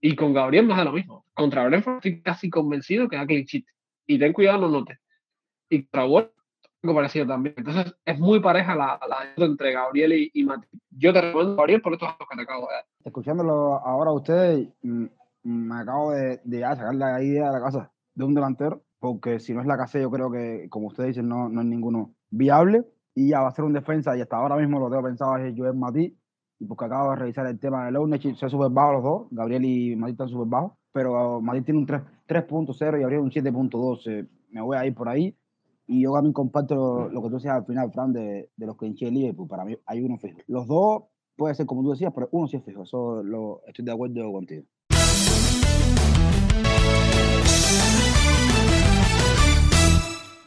[0.00, 1.24] Y con Gabriel más de lo mismo.
[1.34, 3.64] Contra Brentford estoy casi convencido que da clean sheet.
[4.06, 4.98] Y ten cuidado, no notes.
[5.68, 6.30] Y contra Wolf,
[6.82, 7.54] algo parecido también.
[7.56, 10.46] Entonces, es muy pareja la, la entre Gabriel y, y
[10.90, 12.84] Yo te recomiendo Gabriel por estos datos que te acabo de dar.
[13.04, 15.06] Escuchándolo ahora a ustedes, mm,
[15.44, 19.54] me acabo de, de sacar la idea de la casa de un delantero, porque si
[19.54, 22.84] no es la casa, yo creo que, como ustedes dicen, no, no es ninguno viable.
[23.14, 25.54] Y ya va a ser un defensa, y hasta ahora mismo lo tengo pensado es
[25.56, 26.14] Joel Matí,
[26.58, 29.64] y porque acabo de revisar el tema del ownership, son súper bajos los dos, Gabriel
[29.64, 34.28] y Matí están súper bajos, pero Matí tiene un 3.0 y Gabriel un 7.12.
[34.50, 35.36] Me voy a ir por ahí.
[35.88, 38.86] Y yo también comparto lo, que tú decías al final, Fran, de, de los que
[38.86, 39.46] hinché Liverpool.
[39.46, 40.38] Para mí hay uno fijo.
[40.48, 41.04] Los dos
[41.36, 42.82] puede ser como tú decías, pero uno sí es fijo.
[42.82, 44.64] Eso lo, estoy de acuerdo contigo.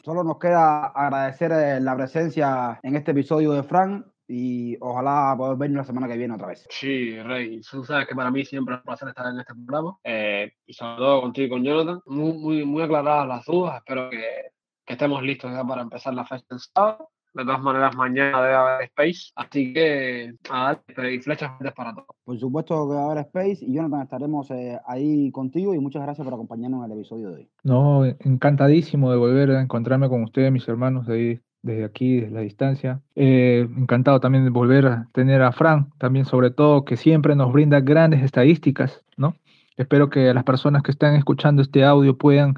[0.03, 5.57] Solo nos queda agradecer eh, la presencia en este episodio de Fran y ojalá poder
[5.57, 6.65] vernos la semana que viene otra vez.
[6.69, 9.97] Sí, Rey, tú sabes que para mí siempre es un placer estar en este programa
[10.03, 12.01] eh, y sobre todo contigo y con Jonathan.
[12.05, 14.51] Muy, muy, muy aclaradas las dudas, espero que,
[14.85, 18.55] que estemos listos ya para empezar la fecha del sábado de todas maneras, mañana debe
[18.55, 20.79] haber Space, así que a
[21.11, 22.07] y flechas para todos.
[22.23, 26.01] Por supuesto que va a haber Space y Jonathan estaremos eh, ahí contigo y muchas
[26.01, 27.49] gracias por acompañarnos en el episodio de hoy.
[27.63, 32.41] No, encantadísimo de volver a encontrarme con ustedes, mis hermanos, de desde aquí, desde la
[32.41, 33.01] distancia.
[33.15, 37.51] Eh, encantado también de volver a tener a Fran, también sobre todo que siempre nos
[37.51, 39.35] brinda grandes estadísticas, ¿no?
[39.77, 42.55] Espero que las personas que están escuchando este audio puedan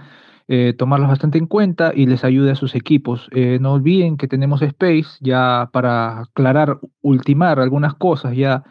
[0.48, 3.30] eh, tomarlos bastante en cuenta y les ayude a sus equipos.
[3.32, 8.64] Eh, no olviden que tenemos Space ya para aclarar, ultimar algunas cosas ya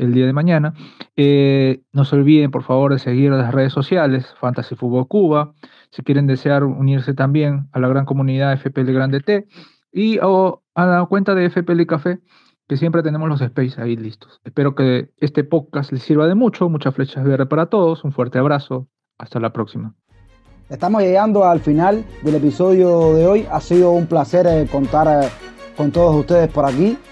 [0.00, 0.74] el día de mañana.
[1.16, 5.52] Eh, no se olviden, por favor, de seguir las redes sociales, Fantasy Fútbol Cuba,
[5.90, 9.46] si quieren desear unirse también a la gran comunidad FPL Grande T
[9.92, 12.20] y a la cuenta de FPL Café,
[12.68, 14.40] que siempre tenemos los space ahí listos.
[14.44, 18.38] Espero que este podcast les sirva de mucho, muchas flechas VR para todos, un fuerte
[18.38, 18.88] abrazo,
[19.18, 19.94] hasta la próxima.
[20.70, 23.46] Estamos llegando al final del episodio de hoy.
[23.50, 25.28] Ha sido un placer eh, contar eh,
[25.76, 26.96] con todos ustedes por aquí.